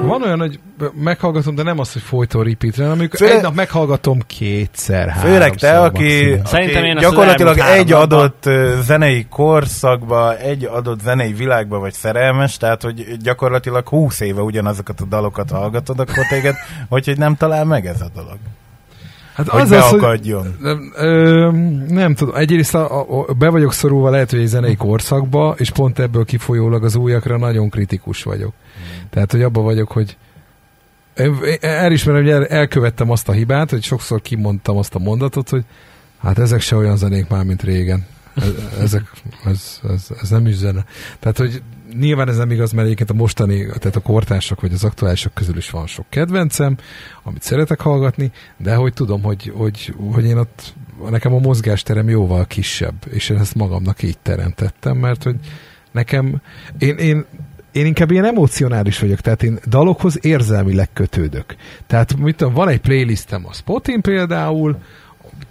[0.02, 0.60] Van olyan, hogy
[0.94, 5.56] meghallgatom, de nem az, hogy folyton repeatre, hanem amikor Főleg- egy nap meghallgatom kétszer, Főleg
[5.56, 6.40] te, aki.
[6.46, 12.58] Szerintem én gyakorlatilag egy napban- adott ö, zenei korszakba, egy adott zenei világba vagy szerelmes,
[12.58, 16.56] tehát hogy gyakorlatilag húsz éve ugyanazokat a dalokat hallgatod, akkor téged,
[16.90, 18.38] hogy, nem talál meg ez a dolog.
[19.36, 20.56] Hát Hogy az az, hogy beakadjon.
[20.60, 21.50] Nem, ö,
[21.88, 25.70] nem tudom, egyrészt a, a, a, be vagyok szorulva lehet, hogy egy zenei korszakba, és
[25.72, 28.54] pont ebből kifolyólag az újakra nagyon kritikus vagyok.
[29.12, 30.18] Tehát, hogy abban vagyok, hogy
[31.62, 35.64] elismerem, hogy el, elkövettem azt a hibát, hogy sokszor kimondtam azt a mondatot, hogy
[36.20, 38.06] hát ezek se olyan zenék már, mint régen.
[38.36, 39.04] E- Ezek,
[39.46, 40.86] ez, ez, ez nem is zene.
[41.20, 41.62] Tehát, hogy
[42.00, 45.58] nyilván ez nem igaz, mert egyébként a mostani, tehát a kortársak vagy az aktuálisok közül
[45.58, 46.78] is van sok kedvencem,
[47.24, 50.74] amit szeretek hallgatni, de hogy tudom, hogy, hogy, hogy én ott,
[51.10, 55.36] nekem a mozgásterem jóval kisebb, és én ezt magamnak így teremtettem, mert hogy
[55.92, 56.42] nekem,
[56.78, 57.26] én, én
[57.72, 61.56] én inkább ilyen emocionális vagyok, tehát én dalokhoz érzelmileg kötődök.
[61.88, 64.78] Tehát mit tudom, van egy playlistem a Spotin például,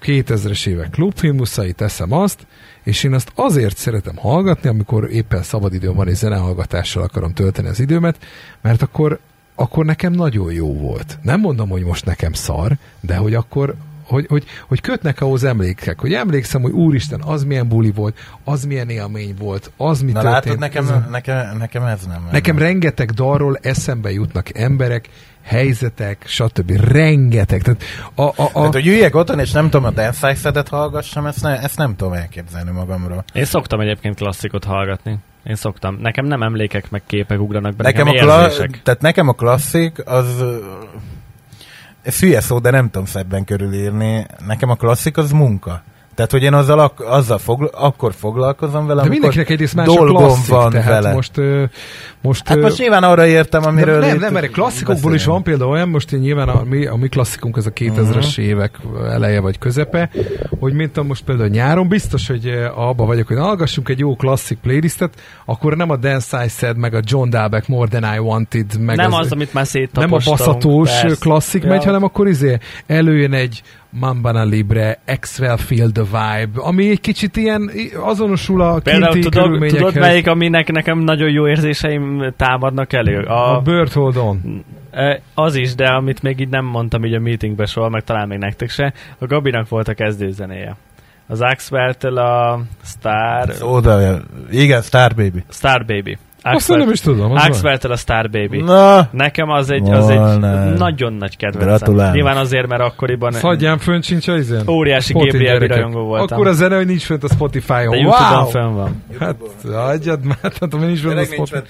[0.03, 2.47] 2000-es évek klubfilmuszai, teszem azt,
[2.83, 7.81] és én azt azért szeretem hallgatni, amikor éppen szabadidőm van és zenehallgatással akarom tölteni az
[7.81, 8.19] időmet,
[8.61, 9.19] mert akkor,
[9.55, 11.19] akkor nekem nagyon jó volt.
[11.23, 13.75] Nem mondom, hogy most nekem szar, de hogy akkor
[14.11, 18.65] hogy, hogy, hogy kötnek ahhoz emlékek, hogy emlékszem, hogy úristen, az milyen buli volt, az
[18.65, 20.45] milyen élmény volt, az mi Na történt.
[20.45, 22.29] látod, nekem, Ez nekem, nekem ez nem.
[22.33, 25.09] Nekem rengeteg dalról eszembe jutnak emberek,
[25.43, 26.71] helyzetek, stb.
[26.71, 27.63] Rengeteg.
[27.63, 27.83] Tehát
[28.15, 31.61] a, a, a, Hát, hogy üljek otthon, és nem tudom, a Dance hallgassam, ezt, ne,
[31.61, 33.25] ezt nem tudom elképzelni magamról.
[33.33, 35.17] Én szoktam egyébként klasszikot hallgatni.
[35.45, 35.99] Én szoktam.
[36.01, 40.07] Nekem nem emlékek meg képek ugranak be, Nekem nekem, a, kla- tehát nekem a klasszik,
[40.07, 40.45] az...
[42.11, 44.27] Ez hülye de nem tudom szebben körülírni.
[44.47, 45.83] Nekem a klasszik az munka.
[46.15, 50.17] Tehát, hogy én azzal, azzal fogla- akkor foglalkozom vele, de mindenkinek egyrészt más a dolgom
[50.17, 51.13] klasszik, van tehát vele.
[51.15, 51.33] most,
[52.23, 55.33] most, Hát most nyilván arra értem, amiről nem, nem, mert klasszikokból is beszélünk.
[55.35, 58.47] van például olyan, most én nyilván a mi, a mi klasszikunk ez a 2000-es Mhm.
[58.49, 58.79] évek
[59.11, 60.11] eleje vagy közepe,
[60.61, 64.59] hogy mint tudom, most például nyáron biztos, hogy abba vagyok, hogy hallgassunk egy jó klasszik
[64.59, 68.79] playlistet, akkor nem a Dance I Said, meg a John Dahlbeck More Than I Wanted,
[68.81, 71.17] meg nem az, amit már nem a baszatós persze.
[71.21, 71.69] klasszik Ja.
[71.69, 77.37] megy, hanem akkor izé előjön egy Mambana Libre, Axwell Feel the Vibe, ami egy kicsit
[77.37, 83.23] ilyen azonosul a Például kinti tudod, tudod melyik, aminek nekem nagyon jó érzéseim támadnak elő?
[83.23, 84.65] A A, Bird Hold On.
[85.35, 88.39] az is, de amit még így nem mondtam így a meetingbe soha, meg talán még
[88.39, 90.77] nektek se, a Gabinak volt a kezdőzenéje.
[91.27, 94.21] Az Axwell-től a Star, Oda,
[94.51, 95.45] igen, Star Baby.
[95.49, 96.19] Star Baby.
[96.43, 97.33] Azt én nem is tudom.
[97.33, 98.61] Axwell-től a Star Baby.
[98.61, 100.65] Na, Nekem az egy, az egy Volna.
[100.65, 101.69] nagyon nagy kedvencem.
[101.69, 102.15] Gratulálok.
[102.15, 104.63] Nyilván azért, mert akkoriban Szagyján fönn sincs a izén?
[104.69, 105.77] óriási Spotify Gabriel gyerekek.
[105.77, 106.37] rajongó voltam.
[106.39, 107.91] Akkor a zene, hogy nincs fönt a Spotify-on.
[107.91, 108.47] de Youtube-on wow!
[108.51, 109.03] fönn van.
[109.19, 109.37] Hát,
[109.75, 111.61] adjad már, tehát ami nincs fönt a Spotify.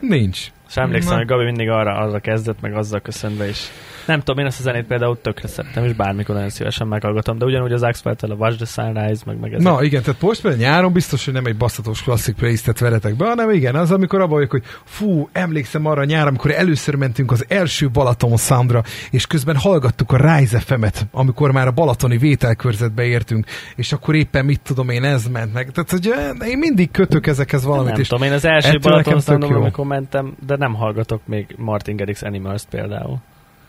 [0.00, 0.46] Nincs.
[0.70, 1.16] És emlékszem, Na.
[1.16, 3.70] hogy Gabi mindig arra, arra kezdett, meg azzal köszönve is.
[4.06, 7.44] Nem tudom, én ezt a zenét például tökre szeretem, és bármikor nagyon szívesen meghallgatom, de
[7.44, 9.62] ugyanúgy az Axwell-tel a Watch the Sunrise, meg, meg ez.
[9.62, 13.26] Na igen, tehát most például nyáron biztos, hogy nem egy basszatos klasszik playlistet veretek be,
[13.26, 17.30] hanem igen, az, amikor abban vagyok, hogy fú, emlékszem arra a nyár, amikor először mentünk
[17.30, 23.04] az első Balaton Soundra, és közben hallgattuk a Rise FM-et, amikor már a balatoni vételkörzetbe
[23.04, 23.46] értünk,
[23.76, 25.70] és akkor éppen mit tudom én, ez ment meg.
[25.70, 29.42] Tehát, hogy eh, én mindig kötök ezekhez valamit, nem és tudom, én az első Balaton
[29.42, 29.56] jó.
[29.56, 33.18] amikor mentem, de nem hallgatok még Martin Garrix Animals például.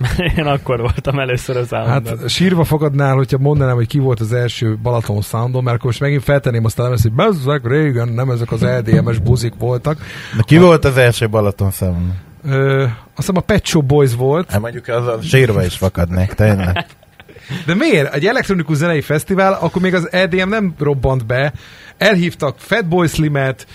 [0.37, 2.17] én akkor voltam először az államban.
[2.17, 5.99] Hát sírva fogadnál, hogyha mondanám, hogy ki volt az első Balaton Soundon, mert akkor most
[5.99, 9.97] megint feltenném azt a lemezt, hogy bezzek régen, nem ezek az LDMS buzik voltak.
[10.35, 12.13] Na, ki volt az első Balaton számon?
[12.43, 16.33] Ö, azt hiszem a Pet Shop Boys volt, Hát mondjuk az a sírva is fakadnék,
[16.33, 16.85] tényleg.
[17.65, 18.13] de miért?
[18.13, 21.53] Egy elektronikus zenei fesztivál, akkor még az EDM nem robbant be.
[21.97, 23.67] Elhívtak Fatboy Slimet,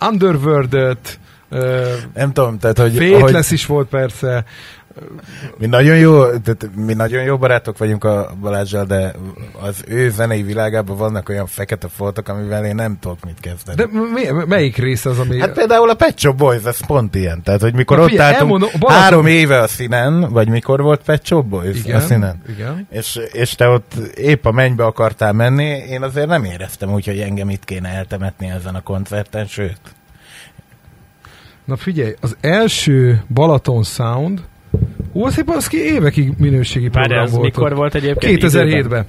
[0.00, 1.25] Underworld-öt, uh,
[2.14, 2.96] Nem tudom, tehát hogy...
[2.96, 4.44] Fateless hogy is volt persze,
[5.58, 9.14] Mi nagyon jó, tehát mi nagyon jó barátok vagyunk a Balázsjal, de
[9.60, 13.76] az ő zenei világában vannak olyan fekete foltok, amivel én nem tudok mit kezdeni.
[13.76, 15.40] De mi, melyik része az, ami...
[15.40, 17.42] Hát például a Pet Shop Boys, ez pont ilyen.
[17.42, 20.80] Tehát, hogy mikor Na ott figyelj, álltunk elmondom, Balaton- három éve a színen, vagy mikor
[20.80, 22.86] volt Pet Shop Boys igen, a színen, igen.
[22.90, 27.18] és, és te ott épp a mennybe akartál menni, én azért nem éreztem úgy, hogy
[27.18, 29.80] engem itt kéne eltemetni ezen a koncerten, sőt.
[31.66, 34.40] Na figyelj, az első Balaton Sound,
[35.14, 37.42] ó, éppen az ki évekig minőségi Várj, program az volt.
[37.44, 37.76] mikor ott.
[37.78, 38.42] volt egyébként?
[38.42, 38.68] időben?
[38.68, 39.06] 2007-ben.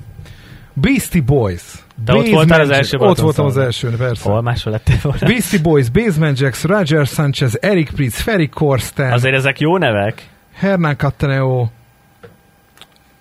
[0.74, 1.64] Beastie Boys.
[2.06, 4.30] De ott voltál az első Ott voltam az elsőn, persze.
[4.30, 5.20] Hol máshol lettél volna?
[5.28, 10.30] Beastie Boys, Basement Jacks, Roger Sanchez, Eric Pritz, Ferry Corsten, Azért ezek jó nevek.
[10.54, 11.68] Hernán Cattaneo,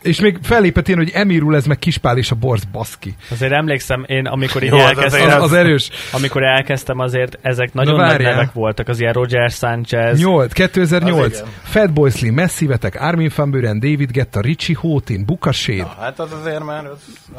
[0.07, 3.15] és még fellépett ilyen, hogy Emirul, ez meg Kispál és a Borz, baszki.
[3.31, 5.91] Azért emlékszem, én amikor így Jó, az elkezdtem, Az, az erős.
[6.13, 8.35] amikor elkezdtem azért, ezek nagyon nagy várjál.
[8.35, 10.19] nevek voltak, az ilyen Roger Sanchez.
[10.19, 11.25] 8, 2008.
[11.25, 11.51] Az igen.
[11.63, 14.77] Fatboy Slim, Massivetek, Armin van Buren, David Getta, Richie
[15.27, 15.83] Bukashade.
[15.83, 16.85] Na, hát az azért már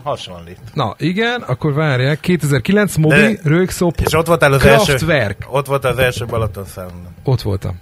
[0.03, 0.57] hasonlít.
[0.74, 2.20] Na igen, akkor várják.
[2.20, 4.84] 2009, Mobi, Rögszop, És ott voltál az első...
[4.86, 5.45] Kraftwerk.
[5.49, 7.15] Ott volt az első Balaton Soundon.
[7.24, 7.80] Ott voltam.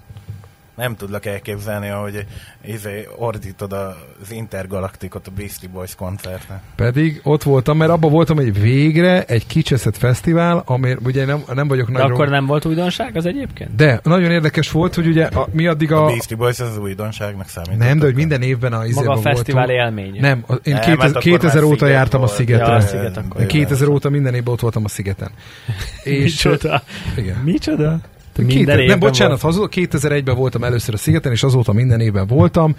[0.76, 2.26] Nem tudlak elképzelni, hogy
[2.64, 6.60] izé, ordítod az Intergalaktikot a Beastie Boys koncerten.
[6.76, 11.68] Pedig ott voltam, mert abban voltam, hogy végre egy kicseszett fesztivál, ami ugye nem, nem
[11.68, 12.10] vagyok De nagyon...
[12.12, 13.74] akkor nem volt újdonság az egyébként?
[13.74, 16.06] De nagyon érdekes volt, hogy ugye a, mi addig A a...
[16.06, 17.78] Beastie Boys az újdonságnak számít.
[17.78, 19.86] Nem, de hogy minden évben a Maga a fesztivál voltunk.
[19.98, 20.20] élménye.
[20.20, 22.36] Nem, a- én Nem, 2000, mert akkor 2000 már óta Sziget jártam a volt.
[22.36, 22.66] Szigetre.
[22.66, 23.36] Ja, a Sziget akkor.
[23.40, 23.46] igen.
[23.48, 25.30] 2000 óta minden évben ott voltam a Szigeten.
[26.02, 26.82] És, Micsoda?
[27.16, 27.36] igen.
[27.44, 27.98] Micsoda?
[28.36, 32.26] Te Két, Minden nem, bocsánat, hazudok, 2001-ben voltam először a Szigeten, és azóta minden évben
[32.26, 32.76] voltam.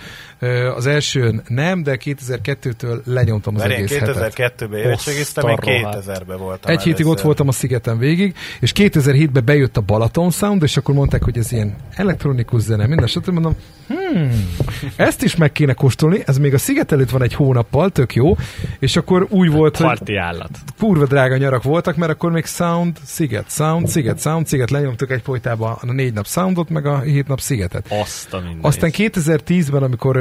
[0.76, 4.34] Az elsőn nem, de 2002-től lenyomtam az Mert én egész hetet.
[4.36, 6.06] 2002-ben érettségiztem, én Oszta rohadt.
[6.08, 10.64] 2000-ben voltam Egy hétig ott voltam a Szigeten végig, és 2007-ben bejött a Balaton Sound,
[10.64, 13.30] és akkor mondták, hogy ez ilyen elektronikus zene, minden stb.
[13.30, 13.56] Mondom,
[13.88, 14.54] hmm,
[14.96, 18.36] ezt is meg kéne kóstolni, ez még a Sziget előtt van egy hónappal, tök jó,
[18.80, 20.50] és akkor úgy volt, hogy Parti állat.
[20.80, 25.22] kurva drága nyarak voltak, mert akkor még Sound, Sziget, Sound, Sziget, Sound, Sziget, lenyomtuk egy
[25.48, 27.88] folytában a négy nap Soundot, meg a hét nap Szigetet.
[27.90, 28.60] Azt a minden.
[28.62, 30.18] Aztán 2010-ben, amikor,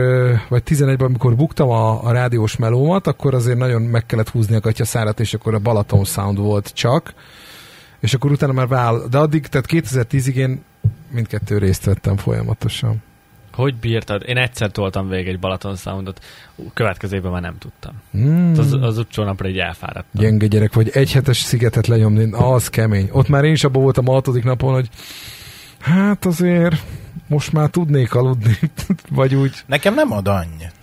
[0.49, 4.61] vagy 11-ben, amikor buktam a, a rádiós melómat, akkor azért nagyon meg kellett húzni a
[4.61, 7.14] gatyaszárat, és akkor a Balaton Sound volt csak,
[8.01, 10.64] és akkor utána már váll, de addig, tehát 2010-ig én
[11.11, 13.03] mindkettő részt vettem folyamatosan.
[13.57, 14.23] Hogy bírtad?
[14.27, 16.25] Én egyszer toltam végig egy Balaton Soundot,
[16.75, 17.93] következő évben már nem tudtam.
[18.17, 20.23] Mm, Az, az utcsó napra egy elfáradtam.
[20.23, 23.09] gyenge gyerek, vagy egy hetes szigetet lenyomni, az kemény.
[23.13, 24.89] Ott már én is abban voltam a hatodik napon, hogy
[25.81, 26.77] hát azért
[27.29, 28.59] most már tudnék aludni,
[29.11, 29.53] vagy úgy.
[29.67, 30.75] Nekem nem ad annyit.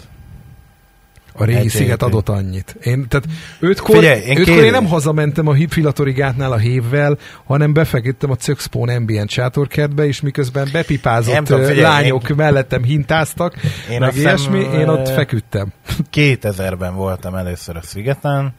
[1.36, 2.76] A régi Egy sziget adott annyit.
[2.84, 3.28] Én, tehát
[3.60, 8.90] ötkor, Figyelj, én ötkor én nem hazamentem a filatorigátnál a hévvel, hanem befeküdtem a Cökszpón
[8.90, 13.56] ambient sátorkertbe, és miközben Nem bepipázott tudom, ö, figyelj, lányok mellettem hintáztak,
[13.92, 15.72] Én meg ilyesmi, én ott feküdtem.
[16.14, 18.54] 2000-ben voltam először a Szigeten,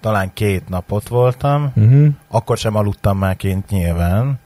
[0.00, 2.06] talán két napot voltam, Uh-huh.
[2.28, 4.38] akkor sem aludtam már kint nyilván,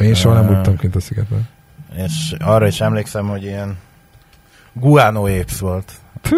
[0.00, 1.48] Én soha nem voltam kint a szigetben.
[1.96, 3.76] és arra is emlékszem, hogy ilyen
[4.72, 5.92] Guano Apes volt.
[6.22, 6.36] Fű,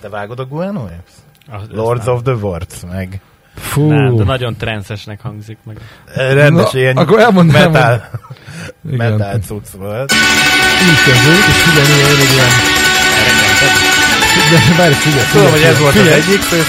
[0.00, 1.12] Te vágod a Guano Apes?
[1.50, 3.20] Az- Lords of the Words, meg
[3.56, 3.88] fú.
[3.88, 5.76] Nem, de nagyon transzesnek hangzik meg.
[6.14, 8.08] rendes Na, ilyen akkor elmondanám, metal,
[8.92, 9.12] Igen.
[9.12, 10.12] metal cucc volt.
[10.90, 12.48] Így kezdődik, és figyelj, egy ilyen...
[14.50, 16.20] De várj, figyelj, Tudom, figyelj, hogy ez volt az figyelj.
[16.20, 16.60] egyik fő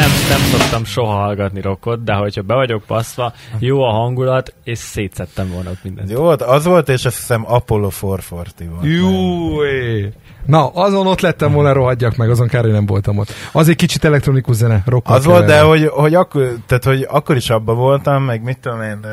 [0.00, 4.78] nem nem, szoktam soha hallgatni rockot, de hogyha be vagyok passzva, jó a hangulat, és
[4.78, 6.10] szétszettem volna ott mindent.
[6.10, 8.84] Jó volt, az volt, és azt hiszem Apollo 440 volt.
[8.84, 10.12] Júj!
[10.46, 13.32] Na, azon ott lettem volna, rohadjak meg, azon kár, hogy nem voltam ott.
[13.52, 17.36] Az egy kicsit elektronikus zene, rokkal Az volt, de hogy, hogy, akkor, tehát, hogy akkor
[17.36, 19.06] is abban voltam, meg mit tudom én,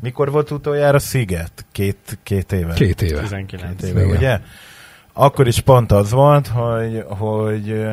[0.00, 1.66] mikor volt utoljára Sziget?
[1.72, 2.72] Két, két éve?
[2.74, 3.20] Két éve.
[3.20, 3.80] 19.
[3.80, 4.16] Két éve, Igen.
[4.16, 4.40] ugye?
[5.12, 7.88] Akkor is pont az volt, hogy, hogy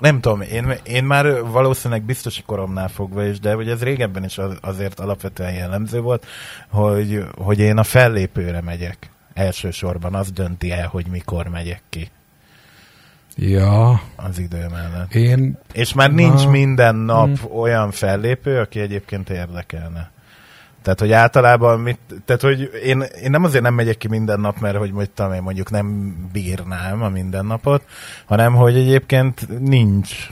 [0.00, 4.38] nem tudom, én, én már valószínűleg biztos koromnál fogva is, de hogy ez régebben is
[4.38, 6.26] az, azért alapvetően jellemző volt,
[6.68, 9.10] hogy, hogy én a fellépőre megyek.
[9.34, 12.10] Elsősorban az dönti el, hogy mikor megyek ki
[13.36, 15.14] Ja, az idő mellett.
[15.14, 15.58] én...
[15.72, 16.50] És már nincs Na.
[16.50, 17.56] minden nap Hmm.
[17.58, 20.10] olyan fellépő, aki egyébként érdekelne.
[20.94, 24.60] Tehát, hogy általában mit, tehát, hogy én, én nem azért nem megyek ki minden nap,
[24.60, 27.82] mert hogy mondjuk, tudom én mondjuk nem bírnám a mindennapot,
[28.26, 30.30] hanem hogy egyébként nincs,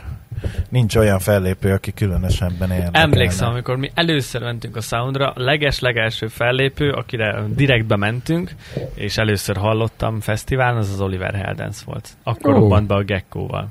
[0.68, 2.98] nincs olyan fellépő, aki különösebben érdekelne.
[2.98, 8.54] Emlékszem, amikor mi először mentünk a Soundra, a leges-legelső fellépő, akire direktbe mentünk,
[8.94, 12.08] és először hallottam fesztiválon, az az Oliver Heldens volt.
[12.22, 12.58] Akkor Ó.
[12.58, 13.68] robbant be a Gekkóval.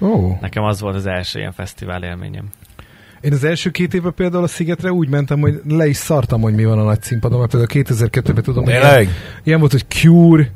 [0.00, 2.50] Ó, Nekem az volt az első ilyen fesztivál élményem.
[3.20, 6.54] Én az első két évben például a Szigetre úgy mentem, hogy le is szartam, hogy
[6.54, 9.00] mi van a nagy színpadon, mert például 2002-ben tudom, hogy Tényleg?
[9.02, 10.50] ilyen, ilyen volt, hogy Cure,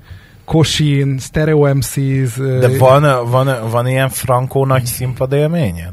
[0.44, 2.36] Kosin, Stereo MCs.
[2.36, 5.92] De ö, van, van, van ilyen frankó nagy színpad élményed?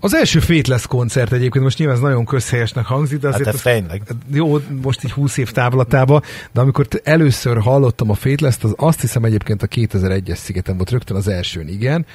[0.00, 3.54] Az első Fétlesz koncert egyébként, most nyilván ez nagyon közhelyesnek hangzik, de Hát azért ez
[3.54, 4.02] az, tényleg.
[4.32, 9.24] jó, most így 20 év távlatába, de amikor először hallottam a Fétleszt, az azt hiszem
[9.24, 12.06] egyébként a 2001-es szigeten volt rögtön az elsőn, igen.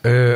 [0.00, 0.34] Ö,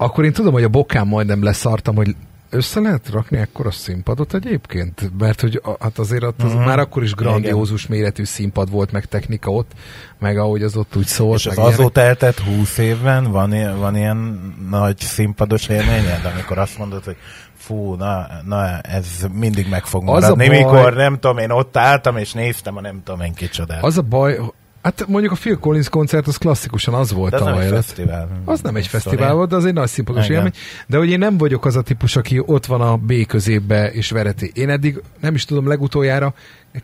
[0.00, 2.16] akkor én tudom, hogy a bokán majdnem leszartam, hogy
[2.50, 5.10] össze lehet rakni ekkora színpadot egyébként?
[5.18, 6.62] Mert hogy a- hát azért ott az Mhm.
[6.64, 9.70] már akkor is grandiózus méretű színpad volt, meg technika ott,
[10.18, 11.38] meg ahogy az ott úgy szólt.
[11.38, 11.78] És az ilyenek.
[11.78, 14.40] azóta eltett 20 évben van, ilyen- van ilyen
[14.70, 17.16] nagy színpados élményed, amikor azt mondod, hogy
[17.56, 21.50] fú, na, na ez mindig meg fog Az a maradni, baj- mikor nem tudom, én
[21.50, 23.82] ott álltam, és néztem a nem tudom én kicsodát.
[23.84, 24.38] Az a baj,
[24.82, 27.72] hát mondjuk a Phil Collins koncert az klasszikusan az volt De ez nem tavaly egy
[27.72, 27.84] előtt.
[27.84, 28.28] fesztivál.
[28.44, 28.98] Az nem egy Sorry.
[28.98, 30.30] fesztivál volt, de az egy nagy Igen.
[30.30, 30.52] élmény.
[30.86, 34.10] De hogy én nem vagyok az a típus, aki ott van a B középbe és
[34.10, 34.50] vereti.
[34.54, 36.34] Én eddig, nem is tudom, legutoljára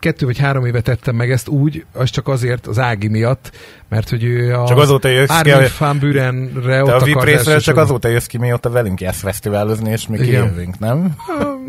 [0.00, 3.50] kettő vagy három éve tettem meg ezt úgy, az csak azért az Ági miatt,
[3.88, 7.22] mert hogy ő a Csak azóta jössz ki, Armin hogy- van Burenre ott a VIP
[7.22, 11.14] részről csak azóta jössz ki, mióta velünk jársz fesztiválozni, és mi kijövünk, nem?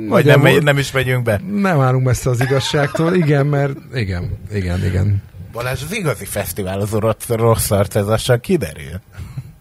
[0.10, 1.42] Vagy nem, nem is megyünk be.
[1.56, 5.22] Nem állunk messze az igazságtól, igen, mert igen, igen, igen.
[5.56, 9.02] Balázs, az igazi fesztiválozó rossz, rossz arc, ez lassan kiderül.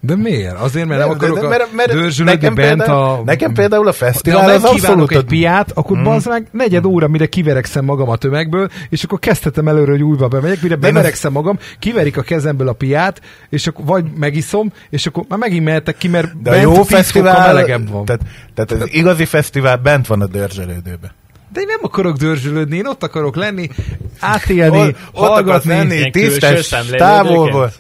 [0.00, 0.58] De miért?
[0.60, 3.22] Azért, mert nem De- de- akarok de- a mert- mert dörzsölődni nekem bent például- a...
[3.24, 5.12] Nekem például a De fesztivál ha az abszolút...
[5.12, 6.00] egy piát, akkor Mm.
[6.00, 6.04] mm.
[6.04, 10.28] bazd meg negyed óra, mire kiverekszem magam a tömegből, és akkor kezdhetem előre, hogy újra
[10.28, 13.20] bemegyek, mire De beverekszem magam, kiverik a kezemből a piát,
[13.50, 16.78] és akkor vagy megiszom, és akkor már megint mehetek ki, mert De bent jó 10
[16.78, 18.04] fokkal fesztivál, melegebb van.
[18.04, 18.20] tehát,
[18.54, 21.14] tehát az igazi fesztivál bent van a dörzsölődőbe.
[21.54, 23.68] De én nem akarok dörzsölődni, én ott akarok lenni,
[24.20, 25.70] átélni, hallgatni.
[25.70, 27.72] lenni, tisztes távolból.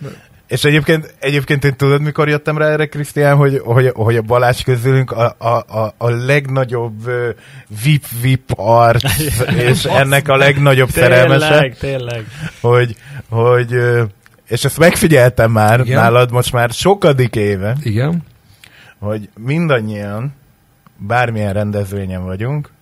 [0.48, 4.62] És egyébként, egyébként én tudod, mikor jöttem rá erre, Krisztián, hogy, hogy, hogy a Balázs
[4.62, 7.10] közülünk a, a, a, a legnagyobb
[7.84, 9.04] vip-vip arc,
[9.68, 12.24] és ennek a legnagyobb szerelmese, Tényleg, tényleg.
[12.60, 12.96] hogy,
[13.28, 13.74] hogy
[14.48, 16.00] és ezt megfigyeltem már Igen.
[16.00, 18.22] nálad most már sokadik éve, Igen.
[18.98, 20.34] hogy mindannyian,
[20.96, 22.73] bármilyen rendezvényen vagyunk,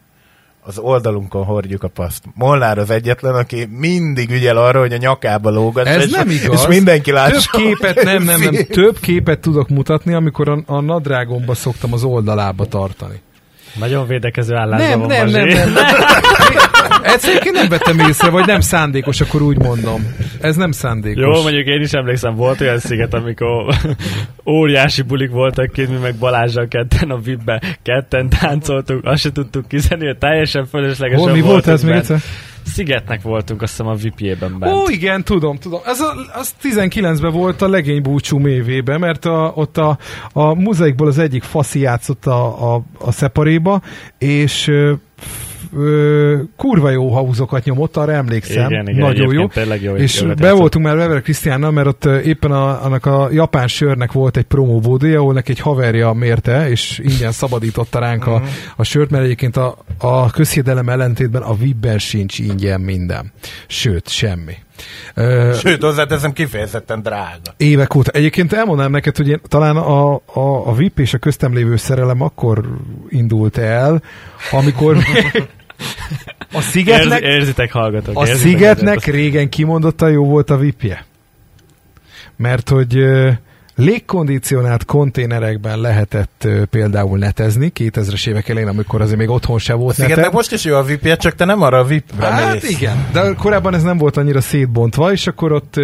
[0.64, 2.22] az oldalunkon hordjuk a paszt.
[2.34, 5.86] Molnár az egyetlen, aki mindig ügyel arra, hogy a nyakába lógat.
[5.86, 6.60] Ez és, nem igaz.
[6.60, 7.38] És mindenki látja.
[7.38, 12.04] Több képet, nem, nem, nem, több képet tudok mutatni, amikor a, a nadrágomba szoktam az
[12.04, 13.20] oldalába tartani.
[13.78, 15.84] Nagyon védekező állásban Nem, van nem, nem, nem, nem.
[17.02, 20.14] Egyszerűen nem vettem észre, vagy nem szándékos, akkor úgy mondom.
[20.40, 21.22] Ez nem szándékos.
[21.22, 23.74] Jó, mondjuk én is emlékszem, volt olyan sziget, amikor
[24.46, 29.68] óriási bulik voltak két, mi meg Balázsral ketten a VIP-be, ketten táncoltunk, azt se tudtuk
[29.68, 32.18] kizenni, hogy teljesen fölöslegesen Hol, mi volt ez még egyszer?
[32.66, 34.74] Szigetnek voltunk, azt hiszem a VIP-jében bent.
[34.74, 35.80] Ó, igen, tudom, tudom.
[35.84, 39.98] Ez a, az 19-ben volt a legény búcsú évében, mert a, ott a,
[40.32, 43.82] a mozaikból az egyik faszi játszott a, a, a szeparéba,
[44.18, 44.70] és
[45.76, 48.70] ö, kurva jó hauzokat nyomott, arra emlékszem.
[48.70, 49.48] igen, igen, Nagyon jó.
[49.86, 54.12] jó És be voltunk már Weber Krisztiánnal, mert ott éppen a, annak a japán sörnek
[54.12, 58.30] volt egy promóbódéja, ahol neki egy haverja mérte, és ingyen szabadította ránk Mhm.
[58.34, 58.42] a,
[58.76, 63.32] a sört, mert egyébként a, a közhiedelem ellentétben a Vibben sincs ingyen minden.
[63.66, 64.52] Sőt, semmi.
[65.58, 67.54] Sőt, hozzáteszem kifejezetten drága.
[67.56, 68.10] évek óta.
[68.10, 70.20] Egyébként elmondanám neked, hogy én, talán a, a,
[70.68, 72.60] a VIP és a köztem lévő szerelem akkor
[73.08, 74.02] indult el,
[74.50, 74.96] amikor
[76.52, 78.18] a Szigetnek, érzitek, hallgatok.
[78.18, 79.14] a érzitek, Szigetnek érzitek.
[79.14, 81.04] régen kimondottan jó volt a VIP-je.
[82.36, 82.96] Mert hogy
[83.76, 90.16] légkondicionált konténerekben lehetett például netezni 2000-es évek elején, amikor azért még otthon se volt Szigetnek
[90.18, 90.32] neted.
[90.32, 92.70] most is jó a vip csak te nem arra a VIP-re Hát mész.
[92.70, 95.74] igen, de korábban ez nem volt annyira szétbontva, és akkor ott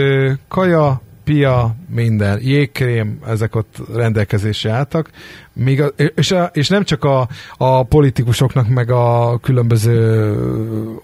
[0.48, 5.10] kaja, pia, minden, jégkrém, ezek ott rendelkezésre álltak.
[5.52, 10.34] Míg a, és, a, és nem csak a, a politikusoknak, meg a különböző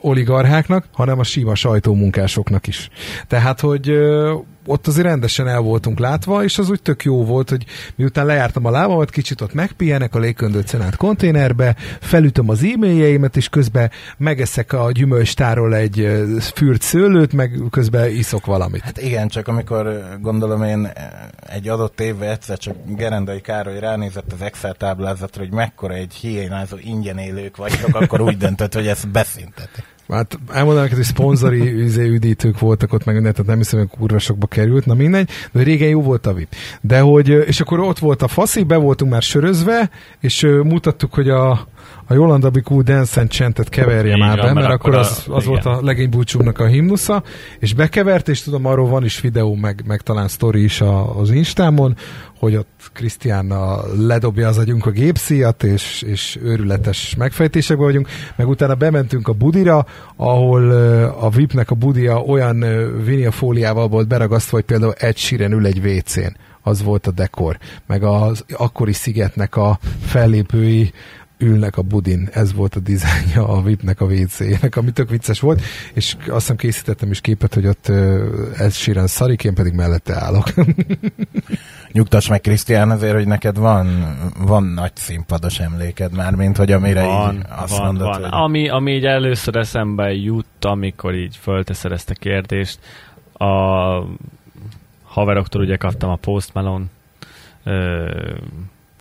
[0.01, 2.89] oligarcháknak, hanem a sima sajtómunkásoknak is.
[3.29, 3.93] Tehát, hogy
[4.67, 7.65] ott azért rendesen el voltunk látva, és az úgy tök jó volt, hogy
[7.97, 13.49] miután lejártam a lábamat, kicsit ott megpihenek a légköndött szenát konténerbe, felütöm az e-mailjeimet, és
[13.49, 18.83] közben megeszek a gyümölcstáról egy fürt szőlőt, meg közben iszok valamit.
[18.83, 20.93] Hát igen, csak amikor gondolom én
[21.47, 26.77] egy adott évben egyszer csak Gerendai Károly ránézett az Excel táblázatra, hogy mekkora egy hiénázó
[26.81, 29.83] ingyen élők vagytok, akkor úgy döntött, hogy ezt beszinteti.
[30.09, 34.19] Hát elmondanám neked, hogy szponzori üzé üdítők voltak ott, meg tehát nem hiszem, hogy kurva
[34.19, 36.55] sokba került, na mindegy, de régen jó volt a VIP.
[36.81, 39.91] De hogy, és akkor ott volt a faszi, be voltunk már sörözve,
[40.21, 41.69] és mutattuk, hogy a,
[42.07, 45.25] a Jolanda Be Cool Dance and Chantet keverje Így már be, mert mert akkor az,
[45.29, 45.73] az volt igen.
[45.73, 47.23] a legénybúcsúnak a himnusza,
[47.59, 51.31] és bekevert, és tudom, arról van is videó, meg, meg talán sztori is a, az
[51.31, 51.97] Instámon,
[52.39, 58.75] hogy ott Krisztiána ledobja az agyunk a gépszíjat, és, és őrületes megfejtésekben vagyunk, meg utána
[58.75, 59.87] bementünk a budira,
[60.17, 60.71] ahol
[61.21, 62.65] a VIP-nek a budia olyan
[63.05, 66.37] vinilfóliával volt beragasztva, hogy például egy síren ül egy WC-n.
[66.67, 67.59] Az volt a dekor.
[67.87, 70.93] Meg az akkori szigetnek a fellépői
[71.39, 72.29] ülnek a budin.
[72.33, 75.61] Ez volt a dizájnja a VIP-nek a WC-nek, ami tök vicces volt,
[75.95, 77.89] és azt hiszem készítettem is képet, hogy ott
[78.57, 80.47] ez síren szarik, én pedig mellette állok.
[81.93, 87.05] Nyugtass meg, Krisztián, azért, hogy neked van, van nagy színpados emléked már, mint hogy amire
[87.05, 88.21] van, így azt van, mondod, van.
[88.21, 88.29] hogy...
[88.31, 92.79] Ami, ami így először eszembe jut, amikor így fölteszed ezt a kérdést,
[93.33, 93.47] a
[95.03, 96.85] haveroktól ugye kaptam a Post Malone
[97.65, 98.11] ö,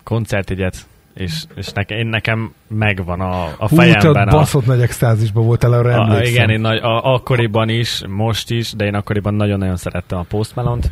[0.03, 4.27] koncertjegyet, és, és neke, én nekem megvan a, a Hú, fejemben.
[4.27, 6.33] a, baszott nagy extázisban voltál, arra a, emlékszem.
[6.33, 10.55] igen, én nagy, a, akkoriban is, most is, de én akkoriban nagyon-nagyon szerettem a Post
[10.55, 10.91] Malone-t.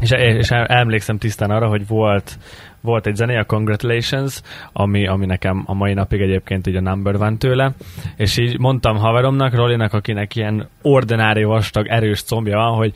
[0.00, 2.38] És, és emlékszem tisztán arra, hogy volt,
[2.80, 4.42] volt egy zené, a Congratulations,
[4.72, 7.72] ami, ami nekem a mai napig egyébként így a number van tőle,
[8.16, 12.92] és így mondtam haveromnak, Rolinak, akinek ilyen ordinári vastag, erős combja van, hogy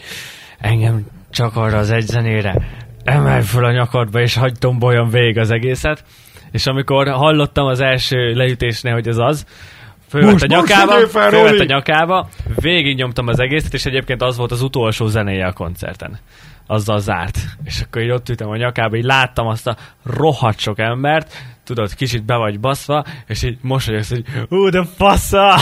[0.58, 2.54] engem csak arra az egy zenére
[3.04, 6.04] emelj föl a nyakadba, és hagyd tomboljon végig az egészet.
[6.52, 9.46] És amikor hallottam az első leütésnél, hogy ez az,
[10.08, 14.52] fölvett Most- a nyakába, fölvett a nyakába, végig nyomtam az egészet, és egyébként az volt
[14.52, 16.18] az utolsó zenéje a koncerten.
[16.66, 17.38] Azzal zárt.
[17.64, 21.34] És akkor így ott ültem a nyakába, így láttam azt a rohadt sok embert,
[21.64, 25.54] tudod, kicsit be vagy baszva, és így mosolyogsz, hogy hú, de fasza!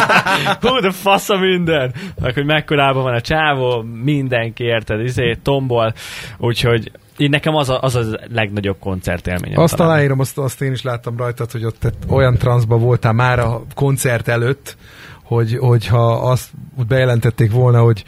[0.60, 1.94] hú, de fasza minden!
[2.20, 5.92] Meg, hogy mekkorában van a csávó, mindenki érted, izé, tombol,
[6.38, 9.62] úgyhogy így nekem az a, az, a legnagyobb koncertélményem.
[9.62, 9.92] Azt talán.
[9.92, 14.28] aláírom, azt, azt én is láttam rajtad, hogy ott olyan transzba voltál már a koncert
[14.28, 14.76] előtt,
[15.22, 18.04] hogy, hogyha azt úgy bejelentették volna, hogy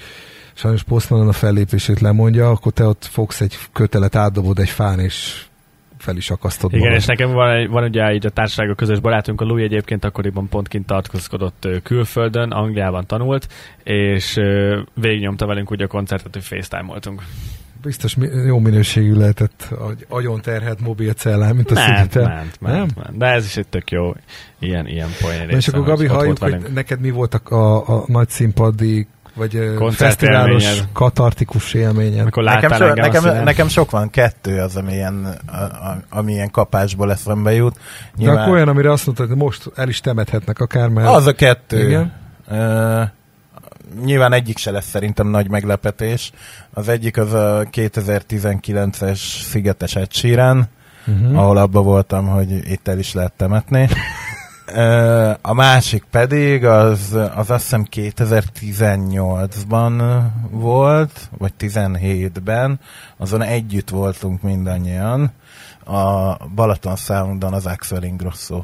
[0.55, 5.45] sajnos Postmanon a fellépését lemondja, akkor te ott fogsz egy kötelet, átdobod egy fán, és
[5.99, 7.01] fel is akasztod Igen, magad.
[7.01, 10.69] és nekem van, van ugye így a társaságok közös barátunk, a Louis egyébként akkoriban pont
[10.69, 13.47] kint tartózkodott külföldön, Angliában tanult,
[13.83, 14.41] és
[14.95, 17.23] végignyomta velünk ugye a koncertet, hogy FaceTime-oltunk.
[17.83, 18.17] Biztos
[18.47, 23.17] jó minőségű lehetett, agy- agyon terhelt mobil cellán, mint a Ment, ment, ment, ment.
[23.19, 24.15] De ez is egy tök jó
[24.59, 26.75] ilyen, ilyen poén és akkor hogy Gabi, halljuk, hogy velünk.
[26.75, 32.21] neked mi voltak a, a nagy színpadi vagy fesztiválos katartikus élményed.
[32.21, 33.45] Amikor Nekem, so, nekem, színen.
[33.45, 37.77] nekem sok van, kettő az, ami ilyen, a, a, ami ilyen kapásból eszembe jut.
[38.17, 41.09] De akkor olyan, amire azt mondtad, hogy most el is temethetnek akár, mert...
[41.09, 41.87] Az a kettő.
[41.87, 42.13] Igen.
[42.49, 43.03] Uh,
[44.05, 46.33] nyilván egyik se lesz szerintem nagy meglepetés.
[46.71, 49.19] Az egyik az a 2019-es
[49.49, 50.69] Szigetes Ed Sheeran,
[51.07, 51.39] Uh-huh.
[51.39, 53.89] ahol abba voltam, hogy itt el is lehet temetni.
[55.41, 62.81] A másik pedig az, az azt hiszem 2018-ban volt, vagy 17-ben,
[63.17, 65.33] azon együtt voltunk mindannyian,
[65.85, 68.63] a Balaton Soundon az Axel Ingrosso.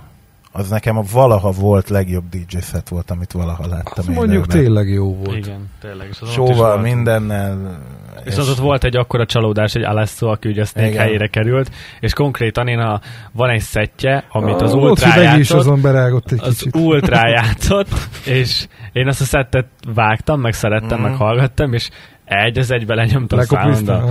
[0.58, 3.92] Az nekem a valaha volt legjobb DJ set volt, amit valaha láttam.
[3.96, 4.48] Az mondjuk élőben.
[4.58, 5.36] tényleg jó volt.
[5.36, 6.08] Igen, tényleg.
[6.10, 6.82] És Sóval, volt.
[6.82, 7.78] mindennel.
[8.24, 11.02] És az ott volt egy akkora csalódás, egy Alesso, aki ugye Snake Igen.
[11.02, 13.00] helyére került, és konkrétan én a,
[13.32, 16.76] van egy szettje, amit az Ultra is játszott, azon berágott egy az kicsit.
[16.76, 17.88] Ultra játszott,
[18.24, 21.08] és én azt a szettet vágtam, meg szerettem, Mhm.
[21.08, 21.90] meg hallgattam, és
[22.24, 24.04] egy az egybe lenyomtam Lekopizta.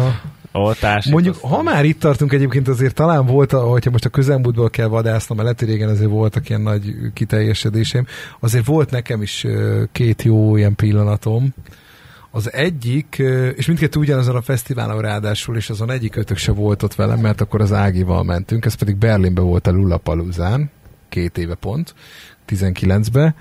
[0.79, 4.87] Társít, Mondjuk, ha már itt tartunk egyébként, azért talán volt, hogyha most a közelmúltból kell
[4.87, 8.05] vadásznom, mert régen azért voltak ilyen nagy kiteljesedéseim,
[8.39, 9.45] azért volt nekem is
[9.91, 11.53] két jó ilyen pillanatom.
[12.31, 13.21] Az egyik,
[13.55, 17.41] és mindkettő ugyanazon a fesztiválon ráadásul, és azon egyik ötök se volt ott velem, mert
[17.41, 20.69] akkor az Ágival mentünk, ez pedig Berlinbe volt a Lullapaluzán,
[21.09, 21.93] két éve pont,
[22.49, 23.35] 19-be,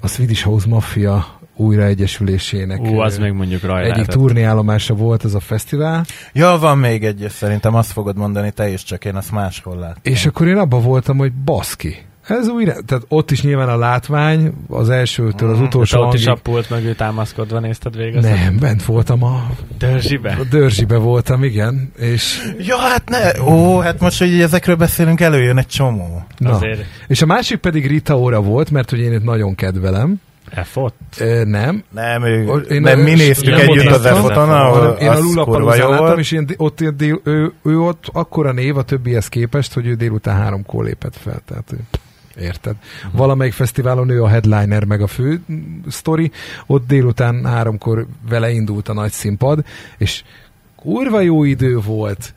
[0.00, 4.14] a Swedish House Mafia újraegyesülésének Ú, az még mondjuk raj egyik lehetett.
[4.14, 8.82] turnéállomása volt ez a fesztivál, Ja, van még egy, szerintem azt fogod mondani te is,
[8.84, 10.00] csak én azt máshol láttam.
[10.02, 11.96] És akkor én abban voltam, hogy baszki.
[12.26, 15.66] Ez újra, tehát ott is nyilván a látvány, az elsőtől az Mhm.
[15.66, 16.42] Utolsó ott is a hangig.
[16.42, 18.20] pult mögül támaszkodva nézted végig?
[18.20, 19.46] Nem, bent voltam a,
[19.78, 20.36] Dörzsibe?
[20.40, 25.58] a dörzsibe voltam, igen, és, Ja, hát ne, ó, hát most, hogy ezekről beszélünk, előjön
[25.58, 26.22] egy csomó.
[26.38, 26.50] na.
[26.50, 30.20] Azért és a másik pedig Rita Ora volt, mert hogy én őt nagyon kedvelem.
[30.64, 30.94] F-ot?
[31.18, 31.84] E, nem.
[31.90, 34.14] Nem, ő, Én nem nem- mi néztük nem együtt az néztem.
[34.22, 36.96] F-oton, hanem ahol én a az Lula kurva jó Paluzán láttam, és én ott, ilyen
[36.96, 41.40] dél, ő, ő, ott akkora név a többihez képest, hogy ő délután háromkor lépett fel.
[41.46, 41.78] Tehát ő,
[42.40, 42.74] érted?
[43.04, 43.16] Mhm.
[43.16, 45.40] Valamelyik fesztiválon ő a headliner, meg a fő
[45.88, 46.30] sztori,
[46.66, 49.64] ott délután háromkor vele indult a nagy színpad,
[49.98, 50.22] és
[50.76, 52.34] kurva jó idő volt,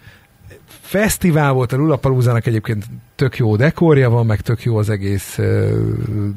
[0.81, 2.85] fesztivál volt, a Lollapalooza-nak egyébként
[3.23, 5.45] tök jó dekorja van, meg tök jó az egész uh,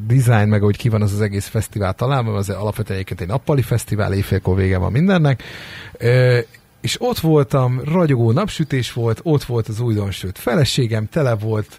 [0.07, 3.63] design, meg hogy ki van az az egész fesztivál találva, az alapvetően egyébként egy nappali
[3.63, 5.43] fesztivál, éjfélkor vége van mindennek.
[6.01, 6.39] Uh,
[6.81, 11.79] és ott voltam, ragyogó napsütés volt, ott volt az újdonsült feleségem, tele volt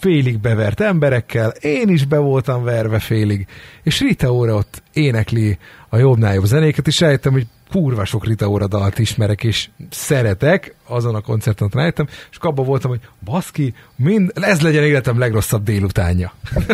[0.00, 3.46] félig bevert emberekkel, én is be voltam verve félig,
[3.82, 8.48] és Rita óra ott énekli a jobbnál jobb zenéket, és rájöttem, hogy kurva sok Rita
[8.48, 14.32] óra dalt ismerek, és szeretek, azon a koncerten rájöttem, és abban voltam, hogy baszki, mind,
[14.34, 16.32] ez legyen életem legrosszabb délutánja.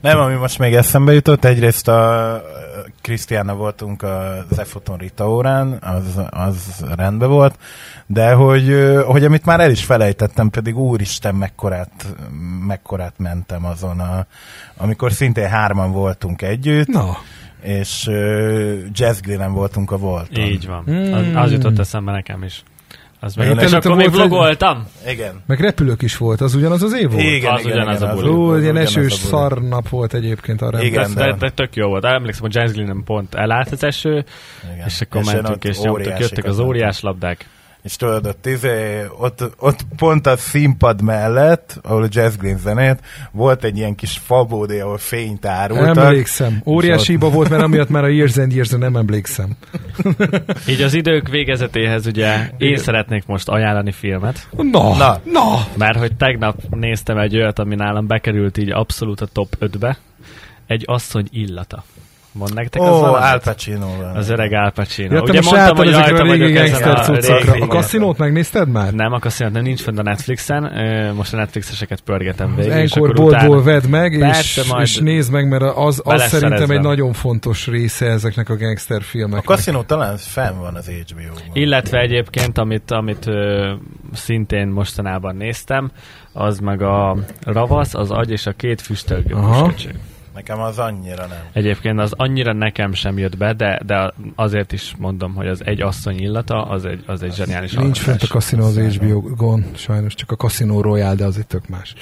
[0.00, 2.42] Nem, ami most még eszembe jutott, egyrészt a
[3.00, 7.58] Krisztiána voltunk az Efoton Rita órán, az, az rendben volt,
[8.06, 12.06] de hogy, hogy amit már el is felejtettem, pedig úristen, mekkorát,
[12.66, 14.26] mekkorát mentem azon, a,
[14.76, 16.86] amikor szintén hárman voltunk együtt.
[16.86, 17.16] Na
[17.62, 20.38] és uh, Jazz Glen voltunk a volt.
[20.38, 20.84] Így van.
[20.90, 21.12] Mm.
[21.12, 22.62] Az, az jutott eszembe nekem is.
[23.24, 24.86] Az meg, és akkor még vlogoltam?
[25.06, 25.42] Igen.
[25.46, 27.22] Meg repülők is volt, az ugyanaz az év volt?
[27.22, 28.28] Igen, az igen, ugyanaz igen, a buli.
[28.28, 32.04] Ó, ilyen esős szar nap volt egyébként a Igen, de, de, tök jó volt.
[32.04, 34.24] Emlékszem, hogy Jazz Glen pont elállt az eső,
[34.74, 34.86] igen.
[34.86, 37.46] és akkor és mentünk, és nyomtuk, jöttek az óriás labdák
[37.82, 43.00] és tudod, ott, izé, ott, ott pont a színpad mellett, ahol a Jazz Green zenét,
[43.30, 45.96] volt egy ilyen kis fabódé, ahol fényt árultak.
[45.96, 46.62] Emlékszem.
[46.66, 49.56] Óriási hiba volt, mert amiatt már a Years and Years nem emlékszem.
[50.68, 54.48] Így az idők végezetéhez ugye én szeretnék most ajánlani filmet.
[54.56, 55.66] Na, na, na.
[55.76, 59.98] Mert hogy tegnap néztem egy olyat, ami nálam bekerült így abszolút a top 5-be.
[60.66, 61.84] Egy asszony illata.
[62.32, 65.14] Mond nektek oh, az Al Pacino Az öreg Al Pacino.
[65.14, 67.52] Ja, Ugye most mondtam, hogy rajta a régi gangster cuccokra.
[67.52, 68.92] A kaszinót megnézted már?
[68.92, 70.72] Nem, a kaszinót nem, nincs fenn a Netflixen.
[71.16, 72.70] Most a Netflixeseket pörgetem végig.
[72.70, 77.66] Enkor boltból vedd meg, és, és nézd meg, mert az, az szerintem egy nagyon fontos
[77.66, 79.50] része ezeknek a gangster filmeknek.
[79.50, 81.42] A kaszinó talán fenn van az HBO-ban.
[81.52, 83.72] Illetve egyébként, amit, amit ö,
[84.12, 85.90] szintén mostanában néztem,
[86.32, 89.34] az meg a Ravasz, az agy és a két füstölgő
[90.34, 91.38] Nekem az annyira nem.
[91.52, 95.80] Egyébként az annyira nekem sem jött be, de, de azért is mondom, hogy az egy
[95.80, 100.30] asszony illata, az egy, az egy zseniális Nincs fent a kaszinó az HBO-gon, sajnos csak
[100.30, 101.94] a kaszinó Royal, de az egy tök más.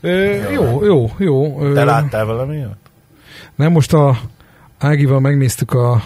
[0.00, 1.60] Ö, jó, jó, jó.
[1.60, 2.64] Ö, Te láttál valami
[3.54, 4.18] Nem, most a
[4.78, 6.02] Ágival megnéztük a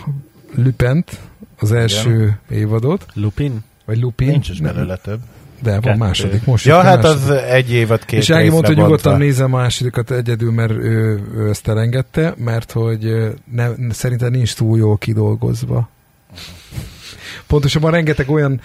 [0.55, 1.21] Lupent,
[1.59, 2.41] az első Igen.
[2.49, 3.07] évadot.
[3.15, 3.65] Lupin?
[3.85, 4.29] Vagy Lupin.
[4.29, 5.21] Nincs is belőle több.
[5.63, 5.99] De van Kettő.
[5.99, 6.67] második most.
[6.67, 7.23] Ja, hát második.
[7.23, 11.21] az egy évad két És Ági mondta, hogy nyugodtan nézze a másodikat egyedül, mert ő,
[11.35, 15.89] ő ezt elengedte, mert hogy ne, szerintem nincs túl jól kidolgozva.
[17.51, 18.61] Pontosabban rengeteg olyan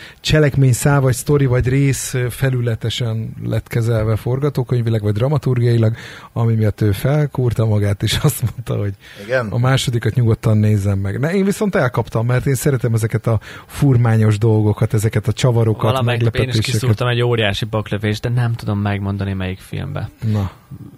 [0.71, 5.95] szá, vagy sztori, vagy rész felületesen lett kezelve forgatókönyvileg, vagy dramaturgiailag,
[6.33, 9.47] ami miatt ő felkúrta magát, és azt mondta, hogy Igen?
[9.47, 11.19] a másodikat nyugodtan nézzem meg.
[11.19, 16.35] Ne, én viszont elkaptam, mert én szeretem ezeket a furmányos dolgokat, ezeket a csavarokat, Valamelyik
[16.35, 20.09] én is kiszúrtam egy óriási baklövést, de nem tudom megmondani melyik filmbe.
[20.31, 20.51] Na.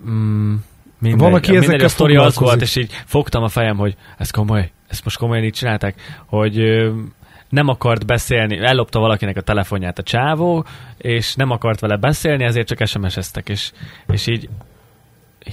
[0.09, 0.53] Mm,
[0.99, 4.29] mindegy, Van, aki mindegy, a sztori az volt, és így fogtam a fejem, hogy ez
[4.29, 6.57] komoly, ezt most komolyan így csinálták, hogy
[7.49, 10.65] nem akart beszélni, ellopta valakinek a telefonját a csávó,
[10.97, 13.71] és nem akart vele beszélni, ezért csak SMS-eztek, és,
[14.07, 14.49] és így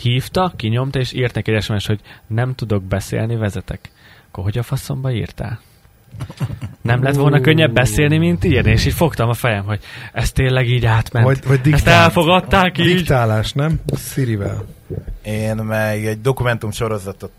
[0.03, 3.91] hívta, kinyomta, és írt neki egy SMS, hogy nem tudok beszélni, vezetek.
[4.29, 5.61] Akkor hogy a faszomba írtál?
[6.83, 9.81] Nem lett volna könnyebb beszélni, mint írni, és így fogtam a fejem, hogy
[10.13, 11.25] ez tényleg így átment.
[11.25, 12.95] Vagy, vagy diktál, Ezt elfogadták így.
[12.95, 13.81] Diktálás, nem?
[13.97, 14.65] Sirivel.
[15.23, 17.33] Én meg egy dokumentum sorozatot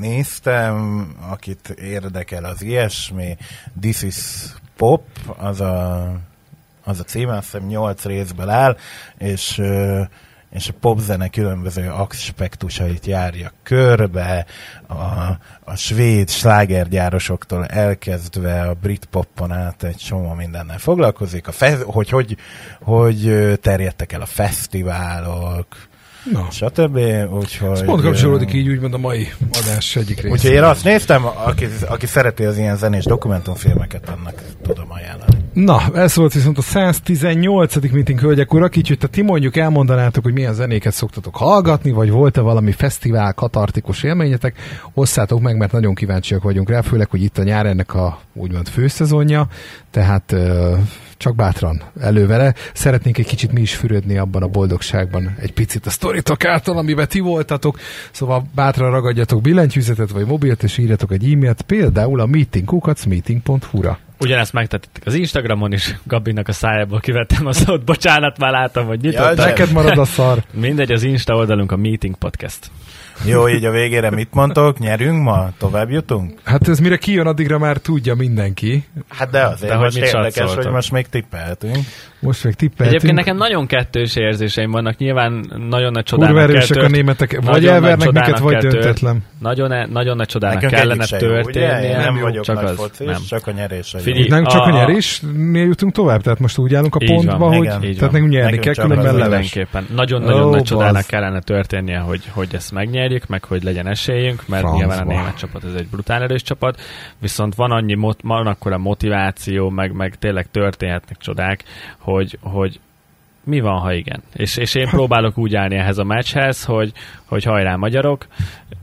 [0.00, 3.36] néztem, akit érdekel az ilyesmi.
[3.80, 4.16] This is
[4.76, 5.04] Pop,
[5.38, 6.06] az a,
[6.84, 8.76] az a címe, azt hiszem 8 részből áll,
[9.18, 9.60] és
[10.52, 14.46] és a popzene különböző aspektusait járja körbe,
[14.86, 14.94] a,
[15.64, 22.08] a svéd slágergyárosoktól elkezdve a brit poppon át egy csomó mindennel foglalkozik, a fe, hogy,
[22.08, 22.36] hogy
[22.80, 25.66] hogy terjedtek el a fesztiválok,
[26.30, 26.46] Na.
[26.50, 26.98] stb.
[27.32, 27.70] Úgyhogy...
[27.70, 29.28] Ez pont kapcsolódik így úgymond a mai
[29.62, 30.28] adás egyik része.
[30.28, 35.32] Úgyhogy én azt néztem, aki, aki szereti az ilyen zenés dokumentumfilmeket, annak tudom ajánlani.
[35.52, 37.92] Na, ez volt viszont a 118.
[37.92, 42.40] meeting hölgyek urak, így, hogy ti mondjuk elmondanátok, hogy milyen zenéket szoktatok hallgatni, vagy volt-e
[42.40, 44.56] valami fesztivál, katartikus élményetek,
[44.94, 48.68] osszátok meg, mert nagyon kíváncsiak vagyunk rá, főleg, hogy itt a nyár ennek a úgymond
[48.68, 49.46] főszezonja,
[49.90, 50.34] tehát
[51.22, 52.54] csak bátran elővele.
[52.72, 57.08] Szeretnénk egy kicsit mi is fürödni abban a boldogságban, egy picit a sztoritok által, amiben
[57.08, 57.78] ti voltatok,
[58.10, 63.98] szóval bátran ragadjatok billentyűzetet vagy mobilt, és írjatok egy e-mailt, például a meetingkukacmeeting.hu-ra.
[64.20, 69.00] Ugyanezt megtették az Instagramon is, Gabinak a szájából kivettem a szót, bocsánat, már láttam, hogy
[69.00, 69.38] nyitott.
[69.38, 70.42] Ja, neked marad a szar.
[70.52, 72.70] Mindegy, az Insta oldalunk a Meeting Podcast.
[73.24, 74.78] Jó, így a végére mit mondtok?
[74.78, 75.48] Nyerünk ma?
[75.58, 76.40] Tovább jutunk?
[76.44, 78.84] Hát ez mire kijön, addigra már tudja mindenki.
[79.08, 81.76] Hát de azért De most hogy mit érdekes, hogy most még tippeltünk.
[82.22, 82.88] Most meg tippeltünk.
[82.88, 84.96] Egyébként nekem nagyon kettős érzéseim vannak.
[84.96, 85.32] Nyilván
[85.68, 87.30] nagyon nagy Kurva csodának kell erősek a németek.
[87.30, 89.22] Vagy Nagyon nagy elvernek minket, vagy döntetlen.
[89.38, 91.34] Nagyon, e- nagyon nagy csodának Nekünk kellene se jó,
[91.96, 93.20] nem jó, vagyok csak nagy az, focis, nem.
[93.28, 93.94] csak a nyerés.
[93.98, 97.66] Figyelj, nem csak a, a- nyerésnél jutunk tovább, tehát most úgy állunk a pontba, hogy
[97.66, 99.58] tehát nekünk nyerni kell, különben leves.
[99.94, 104.78] Nagyon-nagyon nagy csodának kellene történnie, hogy, hogy ezt megnyerjük, meg hogy legyen esélyünk, mert Francba.
[104.78, 106.80] nyilván a német csapat ez egy brutál erős csapat,
[107.18, 111.64] viszont van annyi, van akkora motiváció, meg, meg tényleg történhetnek csodák,
[111.98, 112.80] hogy, hogy
[113.44, 114.22] mi van, ha igen.
[114.32, 116.92] És, és én próbálok úgy állni ehhez a meccshez, hogy,
[117.24, 118.26] hogy hajrá magyarok.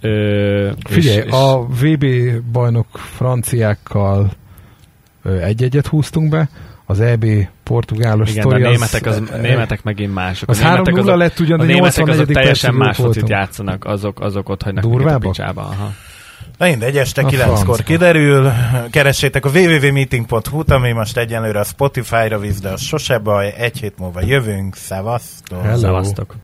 [0.01, 2.05] Ö, Figyelj, és, és a VB
[2.51, 4.31] bajnok franciákkal
[5.23, 6.49] egy-egyet húztunk be,
[6.89, 7.25] az EB
[7.63, 10.49] portugálos igen, sztori a németek, az, az, németek megint mások.
[10.49, 12.15] az a németek 3-0 lett ugyan, a németek 84.
[12.15, 15.31] azok teljesen más focit játszanak, azok, azok ott hagynak minket a Durvábbak?
[15.31, 15.61] picsába.
[15.61, 15.91] Aha.
[16.57, 17.73] Na mindegy, este A 9-kor francba.
[17.75, 18.51] kiderül.
[18.91, 23.53] Keressétek a www.meeting.hu-t, ami most egyenlőre a Spotify-ra visz, de az sose baj.
[23.57, 24.75] Egy hét múlva jövünk.
[24.75, 25.63] Szevasztok!
[25.63, 25.77] Hello.
[25.77, 26.35] Szevasztok.